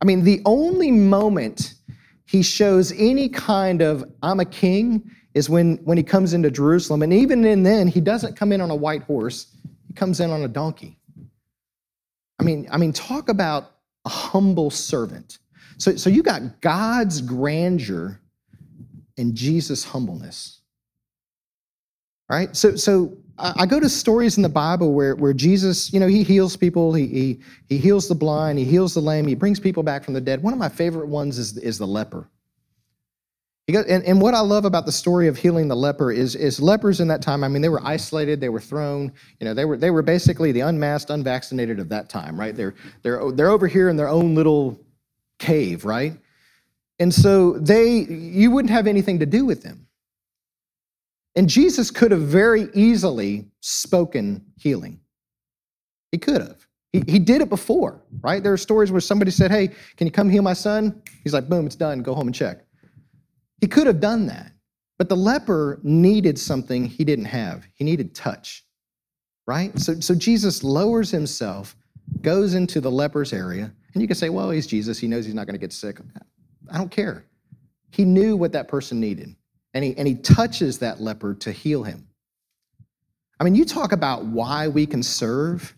I 0.00 0.06
mean, 0.06 0.24
the 0.24 0.40
only 0.46 0.90
moment 0.90 1.74
he 2.30 2.42
shows 2.42 2.92
any 2.92 3.28
kind 3.28 3.82
of, 3.82 4.04
I'm 4.22 4.38
a 4.38 4.44
king, 4.44 5.10
is 5.34 5.50
when, 5.50 5.78
when 5.78 5.98
he 5.98 6.04
comes 6.04 6.32
into 6.32 6.48
Jerusalem. 6.48 7.02
And 7.02 7.12
even 7.12 7.44
in 7.44 7.64
then, 7.64 7.88
he 7.88 8.00
doesn't 8.00 8.36
come 8.36 8.52
in 8.52 8.60
on 8.60 8.70
a 8.70 8.76
white 8.76 9.02
horse, 9.02 9.56
he 9.88 9.94
comes 9.94 10.20
in 10.20 10.30
on 10.30 10.42
a 10.42 10.48
donkey. 10.48 10.96
I 12.38 12.44
mean, 12.44 12.68
I 12.70 12.76
mean, 12.76 12.92
talk 12.92 13.28
about 13.28 13.72
a 14.04 14.08
humble 14.08 14.70
servant. 14.70 15.38
So, 15.78 15.96
so 15.96 16.08
you 16.08 16.22
got 16.22 16.60
God's 16.60 17.20
grandeur 17.20 18.20
and 19.18 19.34
Jesus' 19.34 19.82
humbleness. 19.82 20.60
Right? 22.30 22.54
So, 22.54 22.76
so 22.76 23.18
I 23.42 23.66
go 23.66 23.80
to 23.80 23.88
stories 23.88 24.36
in 24.36 24.42
the 24.42 24.48
Bible 24.48 24.92
where, 24.92 25.16
where 25.16 25.32
Jesus, 25.32 25.92
you 25.92 26.00
know, 26.00 26.06
he 26.06 26.22
heals 26.22 26.56
people, 26.56 26.92
he, 26.92 27.06
he, 27.06 27.40
he 27.68 27.78
heals 27.78 28.06
the 28.06 28.14
blind, 28.14 28.58
he 28.58 28.64
heals 28.64 28.94
the 28.94 29.00
lame, 29.00 29.26
he 29.26 29.34
brings 29.34 29.58
people 29.58 29.82
back 29.82 30.04
from 30.04 30.14
the 30.14 30.20
dead. 30.20 30.42
One 30.42 30.52
of 30.52 30.58
my 30.58 30.68
favorite 30.68 31.08
ones 31.08 31.38
is, 31.38 31.56
is 31.56 31.78
the 31.78 31.86
leper. 31.86 32.28
And, 33.68 34.04
and 34.04 34.20
what 34.20 34.34
I 34.34 34.40
love 34.40 34.64
about 34.64 34.84
the 34.84 34.92
story 34.92 35.28
of 35.28 35.38
healing 35.38 35.68
the 35.68 35.76
leper 35.76 36.10
is, 36.10 36.34
is 36.34 36.60
lepers 36.60 37.00
in 37.00 37.08
that 37.08 37.22
time, 37.22 37.44
I 37.44 37.48
mean, 37.48 37.62
they 37.62 37.68
were 37.68 37.84
isolated, 37.84 38.40
they 38.40 38.48
were 38.48 38.60
thrown, 38.60 39.12
you 39.38 39.44
know, 39.44 39.54
they 39.54 39.64
were, 39.64 39.76
they 39.76 39.90
were 39.90 40.02
basically 40.02 40.50
the 40.52 40.60
unmasked, 40.60 41.10
unvaccinated 41.10 41.78
of 41.78 41.88
that 41.90 42.08
time, 42.08 42.38
right? 42.38 42.54
They're, 42.54 42.74
they're, 43.02 43.30
they're 43.32 43.50
over 43.50 43.68
here 43.68 43.88
in 43.88 43.96
their 43.96 44.08
own 44.08 44.34
little 44.34 44.80
cave, 45.38 45.84
right? 45.84 46.14
And 46.98 47.14
so 47.14 47.52
they, 47.52 48.00
you 48.00 48.50
wouldn't 48.50 48.72
have 48.72 48.86
anything 48.86 49.20
to 49.20 49.26
do 49.26 49.44
with 49.44 49.62
them. 49.62 49.86
And 51.36 51.48
Jesus 51.48 51.90
could 51.90 52.10
have 52.10 52.22
very 52.22 52.68
easily 52.74 53.46
spoken 53.60 54.44
healing. 54.56 55.00
He 56.12 56.18
could 56.18 56.40
have. 56.40 56.66
He, 56.92 57.04
he 57.06 57.18
did 57.20 57.40
it 57.40 57.48
before, 57.48 58.02
right? 58.20 58.42
There 58.42 58.52
are 58.52 58.58
stories 58.58 58.90
where 58.90 59.00
somebody 59.00 59.30
said, 59.30 59.50
Hey, 59.50 59.68
can 59.96 60.06
you 60.06 60.10
come 60.10 60.28
heal 60.28 60.42
my 60.42 60.54
son? 60.54 61.02
He's 61.22 61.32
like, 61.32 61.48
Boom, 61.48 61.66
it's 61.66 61.76
done. 61.76 62.02
Go 62.02 62.14
home 62.14 62.26
and 62.26 62.34
check. 62.34 62.64
He 63.60 63.68
could 63.68 63.86
have 63.86 64.00
done 64.00 64.26
that. 64.26 64.52
But 64.98 65.08
the 65.08 65.16
leper 65.16 65.80
needed 65.82 66.38
something 66.38 66.84
he 66.84 67.04
didn't 67.04 67.26
have. 67.26 67.66
He 67.74 67.84
needed 67.84 68.14
touch, 68.14 68.66
right? 69.46 69.76
So, 69.78 69.98
so 69.98 70.14
Jesus 70.14 70.62
lowers 70.62 71.10
himself, 71.10 71.74
goes 72.20 72.54
into 72.54 72.82
the 72.82 72.90
leper's 72.90 73.32
area, 73.32 73.72
and 73.94 74.02
you 74.02 74.06
can 74.06 74.16
say, 74.16 74.28
well, 74.28 74.50
he's 74.50 74.66
Jesus. 74.66 74.98
He 74.98 75.08
knows 75.08 75.24
he's 75.24 75.34
not 75.34 75.46
going 75.46 75.54
to 75.54 75.60
get 75.60 75.72
sick. 75.72 76.00
I 76.70 76.76
don't 76.76 76.90
care. 76.90 77.24
He 77.92 78.04
knew 78.04 78.36
what 78.36 78.52
that 78.52 78.68
person 78.68 79.00
needed, 79.00 79.34
and 79.74 79.84
he, 79.84 79.96
and 79.96 80.06
he 80.06 80.14
touches 80.14 80.78
that 80.78 81.00
leper 81.00 81.34
to 81.34 81.52
heal 81.52 81.82
him. 81.82 82.06
I 83.38 83.44
mean, 83.44 83.54
you 83.54 83.64
talk 83.64 83.92
about 83.92 84.26
why 84.26 84.68
we 84.68 84.86
can 84.86 85.02
serve. 85.02 85.74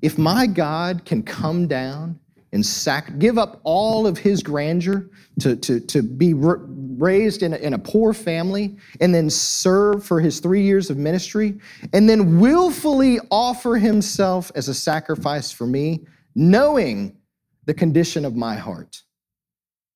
If 0.00 0.16
my 0.16 0.46
God 0.46 1.04
can 1.04 1.22
come 1.22 1.66
down 1.68 2.18
and 2.52 2.64
sac- 2.64 3.18
give 3.18 3.38
up 3.38 3.60
all 3.64 4.06
of 4.06 4.18
his 4.18 4.42
grandeur 4.42 5.10
to, 5.40 5.56
to, 5.56 5.80
to 5.80 6.02
be 6.02 6.34
raised 6.34 7.42
in 7.42 7.54
a, 7.54 7.56
in 7.56 7.74
a 7.74 7.78
poor 7.78 8.12
family 8.12 8.76
and 9.00 9.14
then 9.14 9.30
serve 9.30 10.04
for 10.04 10.20
his 10.20 10.40
three 10.40 10.62
years 10.62 10.90
of 10.90 10.96
ministry 10.96 11.58
and 11.92 12.08
then 12.08 12.38
willfully 12.38 13.18
offer 13.30 13.76
himself 13.76 14.52
as 14.54 14.68
a 14.68 14.74
sacrifice 14.74 15.50
for 15.50 15.66
me, 15.66 16.06
knowing 16.34 17.16
the 17.64 17.74
condition 17.74 18.24
of 18.24 18.36
my 18.36 18.54
heart, 18.54 19.02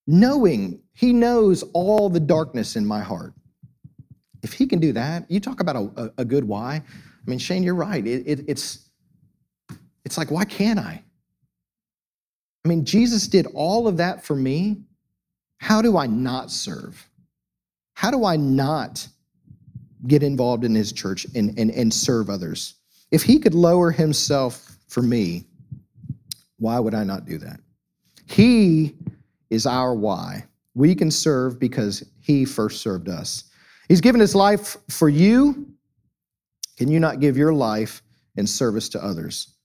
knowing 0.07 0.81
he 0.93 1.13
knows 1.13 1.63
all 1.73 2.09
the 2.09 2.19
darkness 2.19 2.75
in 2.75 2.85
my 2.85 3.01
heart. 3.01 3.33
If 4.47 4.53
he 4.53 4.65
can 4.65 4.79
do 4.79 4.93
that, 4.93 5.29
you 5.29 5.41
talk 5.41 5.59
about 5.59 5.75
a, 5.75 6.13
a 6.19 6.23
good 6.23 6.45
why. 6.45 6.75
I 6.75 7.29
mean, 7.29 7.37
Shane, 7.37 7.63
you're 7.63 7.75
right. 7.75 8.07
It, 8.07 8.25
it, 8.25 8.45
it's, 8.47 8.89
it's 10.05 10.17
like, 10.17 10.31
why 10.31 10.45
can't 10.45 10.79
I? 10.79 11.03
I 12.63 12.67
mean, 12.69 12.85
Jesus 12.85 13.27
did 13.27 13.45
all 13.53 13.89
of 13.89 13.97
that 13.97 14.23
for 14.23 14.37
me. 14.37 14.77
How 15.57 15.81
do 15.81 15.97
I 15.97 16.07
not 16.07 16.49
serve? 16.49 17.09
How 17.95 18.09
do 18.09 18.23
I 18.23 18.37
not 18.37 19.05
get 20.07 20.23
involved 20.23 20.63
in 20.63 20.73
his 20.73 20.93
church 20.93 21.27
and, 21.35 21.59
and, 21.59 21.69
and 21.69 21.93
serve 21.93 22.29
others? 22.29 22.75
If 23.11 23.23
he 23.23 23.39
could 23.39 23.53
lower 23.53 23.91
himself 23.91 24.77
for 24.87 25.01
me, 25.01 25.43
why 26.57 26.79
would 26.79 26.93
I 26.93 27.03
not 27.03 27.25
do 27.25 27.37
that? 27.39 27.59
He 28.27 28.95
is 29.49 29.65
our 29.65 29.93
why. 29.93 30.45
We 30.73 30.95
can 30.95 31.11
serve 31.11 31.59
because 31.59 32.01
he 32.21 32.45
first 32.45 32.81
served 32.81 33.09
us. 33.09 33.43
He's 33.87 34.01
given 34.01 34.19
his 34.19 34.35
life 34.35 34.77
for 34.89 35.09
you 35.09 35.67
can 36.77 36.89
you 36.89 36.99
not 36.99 37.19
give 37.19 37.37
your 37.37 37.53
life 37.53 38.03
in 38.35 38.45
service 38.45 38.87
to 38.89 39.03
others 39.03 39.55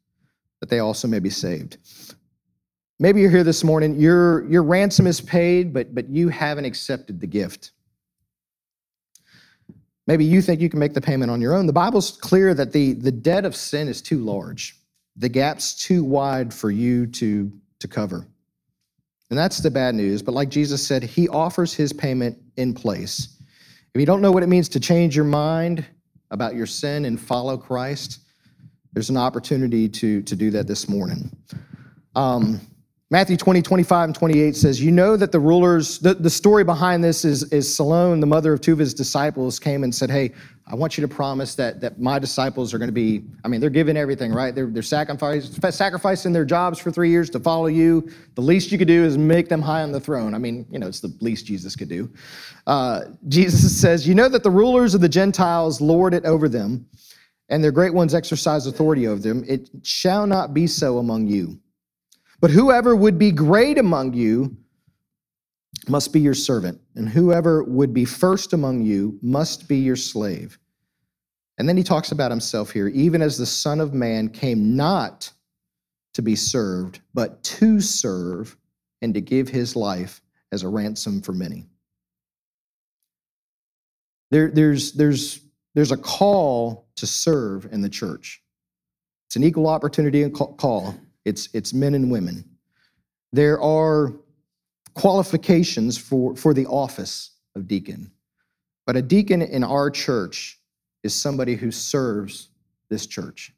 that 0.61 0.70
they 0.70 0.78
also 0.78 1.06
may 1.06 1.18
be 1.18 1.30
saved? 1.30 1.76
Maybe 2.98 3.20
you're 3.20 3.30
here 3.30 3.44
this 3.44 3.62
morning, 3.62 4.00
your, 4.00 4.48
your 4.50 4.62
ransom 4.62 5.06
is 5.06 5.20
paid, 5.20 5.74
but, 5.74 5.94
but 5.94 6.08
you 6.08 6.28
haven't 6.28 6.64
accepted 6.64 7.20
the 7.20 7.26
gift. 7.26 7.72
Maybe 10.06 10.24
you 10.24 10.40
think 10.40 10.61
you 10.61 10.70
can 10.70 10.78
make 10.78 10.94
the 10.94 11.00
payment 11.00 11.30
on 11.30 11.40
your 11.40 11.54
own. 11.54 11.66
The 11.66 11.72
Bible's 11.72 12.12
clear 12.12 12.54
that 12.54 12.72
the, 12.72 12.94
the 12.94 13.12
debt 13.12 13.44
of 13.44 13.54
sin 13.54 13.88
is 13.88 14.00
too 14.00 14.18
large, 14.18 14.76
the 15.16 15.28
gap's 15.28 15.74
too 15.74 16.02
wide 16.02 16.54
for 16.54 16.70
you 16.70 17.06
to, 17.06 17.52
to 17.80 17.88
cover. 17.88 18.26
And 19.30 19.38
that's 19.38 19.58
the 19.58 19.70
bad 19.70 19.94
news. 19.94 20.22
But 20.22 20.32
like 20.32 20.48
Jesus 20.48 20.87
said, 20.87 21.02
he 21.02 21.28
offers 21.28 21.74
his 21.74 21.92
payment 21.92 22.38
in 22.56 22.74
place. 22.74 23.37
If 23.94 24.00
you 24.00 24.07
don't 24.07 24.22
know 24.22 24.33
what 24.33 24.42
it 24.42 24.48
means 24.48 24.68
to 24.70 24.81
change 24.81 25.14
your 25.14 25.26
mind, 25.26 25.85
about 26.33 26.55
your 26.55 26.66
sin 26.66 27.05
and 27.05 27.20
follow 27.20 27.57
Christ, 27.57 28.20
there's 28.92 29.11
an 29.11 29.16
opportunity 29.16 29.88
to, 29.88 30.22
to 30.22 30.35
do 30.35 30.50
that 30.50 30.66
this 30.66 30.88
morning. 30.88 31.31
Um, 32.16 32.61
Matthew 33.12 33.37
20, 33.37 33.61
25, 33.61 34.09
and 34.09 34.14
28 34.14 34.57
says, 34.57 34.83
You 34.83 34.90
know 34.90 35.18
that 35.18 35.33
the 35.33 35.38
rulers, 35.38 35.98
the, 35.98 36.14
the 36.14 36.31
story 36.31 36.64
behind 36.64 37.05
this 37.05 37.27
is, 37.27 37.42
is 37.53 37.72
Salome, 37.72 38.18
the 38.20 38.27
mother 38.27 38.55
of 38.55 38.62
two 38.62 38.72
of 38.72 38.79
his 38.79 38.94
disciples, 38.94 39.59
came 39.59 39.85
and 39.85 39.94
said, 39.94 40.11
Hey, 40.11 40.33
I 40.66 40.75
want 40.77 40.96
you 40.96 41.03
to 41.07 41.14
promise 41.14 41.55
that, 41.57 41.79
that 41.83 42.01
my 42.01 42.18
disciples 42.18 42.72
are 42.72 42.79
going 42.79 42.88
to 42.88 42.92
be, 42.94 43.22
I 43.44 43.48
mean, 43.48 43.61
they're 43.61 43.68
giving 43.68 43.98
everything, 43.98 44.33
right? 44.33 44.55
They're, 44.55 44.68
they're 44.68 44.83
sacrifice, 44.83 45.51
sacrificing 45.77 46.33
their 46.33 46.46
jobs 46.46 46.79
for 46.79 46.90
three 46.90 47.11
years 47.11 47.29
to 47.31 47.40
follow 47.40 47.66
you. 47.66 48.11
The 48.35 48.40
least 48.40 48.72
you 48.72 48.79
could 48.79 48.88
do 48.88 49.05
is 49.05 49.18
make 49.18 49.51
them 49.51 49.61
high 49.61 49.83
on 49.83 49.92
the 49.92 50.01
throne. 50.01 50.35
I 50.35 50.38
mean, 50.38 50.64
you 50.70 50.79
know, 50.79 50.87
it's 50.87 51.01
the 51.01 51.14
least 51.20 51.44
Jesus 51.44 51.77
could 51.77 51.90
do. 51.90 52.11
Uh, 52.66 53.03
Jesus 53.29 53.79
says, 53.79 54.09
You 54.09 54.14
know 54.14 54.31
that 54.31 54.42
the 54.42 54.51
rulers 54.51 54.94
of 54.94 55.03
the 55.03 55.09
Gentiles 55.11 55.83
lord 55.83 56.14
it 56.14 56.25
over 56.25 56.48
them, 56.48 56.87
and 57.51 57.62
their 57.62 57.72
great 57.72 57.92
ones 57.92 58.14
exercise 58.14 58.66
authority 58.66 59.07
over 59.07 59.20
them. 59.20 59.44
It 59.46 59.68
shall 59.83 60.27
not 60.27 60.55
be 60.55 60.66
so 60.66 60.96
among 60.96 61.27
you. 61.27 61.59
But 62.42 62.50
whoever 62.50 62.94
would 62.96 63.20
be 63.20 63.31
great 63.31 63.78
among 63.78 64.14
you 64.14 64.57
must 65.88 66.12
be 66.12 66.20
your 66.20 66.35
servant, 66.35 66.81
and 66.96 67.09
whoever 67.09 67.62
would 67.62 67.94
be 67.94 68.05
first 68.05 68.52
among 68.52 68.83
you 68.83 69.16
must 69.22 69.68
be 69.68 69.78
your 69.78 69.94
slave. 69.94 70.59
And 71.57 71.68
then 71.68 71.76
he 71.76 71.85
talks 71.85 72.11
about 72.11 72.33
himself 72.33 72.72
here, 72.72 72.88
even 72.88 73.22
as 73.22 73.38
the 73.38 73.46
Son 73.46 73.78
of 73.78 73.94
Man 73.94 74.28
came 74.28 74.74
not 74.74 75.31
to 76.14 76.22
be 76.22 76.35
served, 76.35 77.00
but 77.14 77.44
to 77.44 77.81
serve 77.81 78.57
and 79.02 79.14
to 79.14 79.20
give 79.20 79.48
his 79.48 79.76
life 79.76 80.20
as 80.50 80.64
a 80.64 80.68
ransom 80.68 81.22
for 81.22 81.33
many. 81.33 81.66
There, 84.33 84.50
there's, 84.50 84.92
there's, 84.94 85.40
there's 85.74 85.92
a 85.92 85.96
call 85.96 86.88
to 86.96 87.07
serve 87.07 87.68
in 87.72 87.83
the 87.83 87.88
church. 87.88 88.42
It's 89.28 89.37
an 89.37 89.44
equal 89.44 89.68
opportunity 89.68 90.24
and 90.24 90.35
call. 90.35 90.96
It's, 91.24 91.48
it's 91.52 91.72
men 91.72 91.94
and 91.94 92.11
women. 92.11 92.44
There 93.32 93.61
are 93.61 94.12
qualifications 94.94 95.96
for, 95.96 96.37
for 96.37 96.52
the 96.52 96.66
office 96.66 97.30
of 97.54 97.66
deacon. 97.66 98.11
But 98.87 98.96
a 98.96 99.02
deacon 99.02 99.42
in 99.42 99.64
our 99.64 99.90
church 99.90 100.58
is 101.02 101.14
somebody 101.14 101.54
who 101.54 101.70
serves 101.70 102.48
this 102.88 103.06
church. 103.06 103.52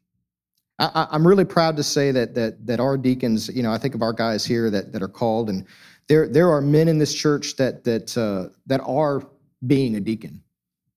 I, 0.77 1.07
am 1.11 1.25
really 1.25 1.45
proud 1.45 1.77
to 1.77 1.83
say 1.83 2.11
that, 2.11 2.35
that, 2.35 2.65
that 2.67 2.79
our 2.79 2.97
deacons, 2.97 3.49
you 3.49 3.63
know, 3.63 3.71
I 3.71 3.77
think 3.77 3.95
of 3.95 4.01
our 4.01 4.11
guys 4.11 4.45
here 4.45 4.69
that, 4.69 4.91
that 4.91 5.01
are 5.01 5.07
called, 5.07 5.49
and 5.49 5.65
there, 6.07 6.27
there 6.27 6.51
are 6.51 6.61
men 6.61 6.87
in 6.87 6.97
this 6.97 7.13
church 7.13 7.55
that, 7.55 7.83
that, 7.85 8.17
uh, 8.17 8.49
that 8.65 8.81
are 8.81 9.25
being 9.65 9.95
a 9.95 9.99
deacon. 10.01 10.43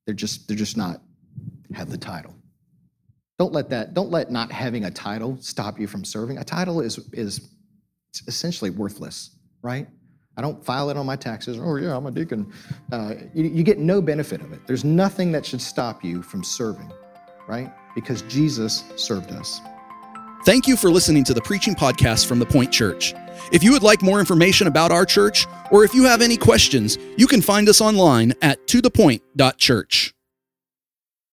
They're 0.04 0.14
just, 0.14 0.48
they're 0.48 0.56
just 0.56 0.76
not 0.76 1.00
have 1.74 1.90
the 1.90 1.98
title. 1.98 2.34
Don't 3.38 3.52
let 3.52 3.70
that, 3.70 3.94
don't 3.94 4.10
let 4.10 4.30
not 4.30 4.50
having 4.50 4.84
a 4.84 4.90
title 4.90 5.36
stop 5.40 5.78
you 5.78 5.86
from 5.86 6.04
serving. 6.04 6.38
A 6.38 6.44
title 6.44 6.80
is, 6.80 6.98
is 7.12 7.48
essentially 8.26 8.70
worthless, 8.70 9.30
right? 9.62 9.86
I 10.36 10.40
don't 10.40 10.64
file 10.64 10.90
it 10.90 10.96
on 10.96 11.06
my 11.06 11.16
taxes. 11.16 11.58
Oh, 11.58 11.76
yeah, 11.76 11.96
I'm 11.96 12.06
a 12.06 12.10
deacon. 12.10 12.52
Uh, 12.92 13.14
you, 13.34 13.44
you 13.44 13.62
get 13.62 13.78
no 13.78 14.00
benefit 14.00 14.40
of 14.40 14.52
it. 14.52 14.66
There's 14.66 14.84
nothing 14.84 15.32
that 15.32 15.44
should 15.46 15.60
stop 15.60 16.04
you 16.04 16.22
from 16.22 16.44
serving, 16.44 16.92
right? 17.48 17.72
Because 17.94 18.22
Jesus 18.22 18.84
served 18.96 19.32
us. 19.32 19.60
Thank 20.44 20.68
you 20.68 20.76
for 20.76 20.90
listening 20.90 21.24
to 21.24 21.34
the 21.34 21.40
preaching 21.40 21.74
podcast 21.74 22.26
from 22.26 22.38
the 22.38 22.46
Point 22.46 22.72
Church. 22.72 23.14
If 23.52 23.62
you 23.62 23.72
would 23.72 23.82
like 23.82 24.02
more 24.02 24.20
information 24.20 24.66
about 24.66 24.92
our 24.92 25.04
church, 25.04 25.46
or 25.70 25.84
if 25.84 25.94
you 25.94 26.04
have 26.04 26.22
any 26.22 26.36
questions, 26.36 26.98
you 27.16 27.26
can 27.26 27.42
find 27.42 27.68
us 27.68 27.80
online 27.80 28.32
at 28.42 28.64
tothepoint.church. 28.66 30.14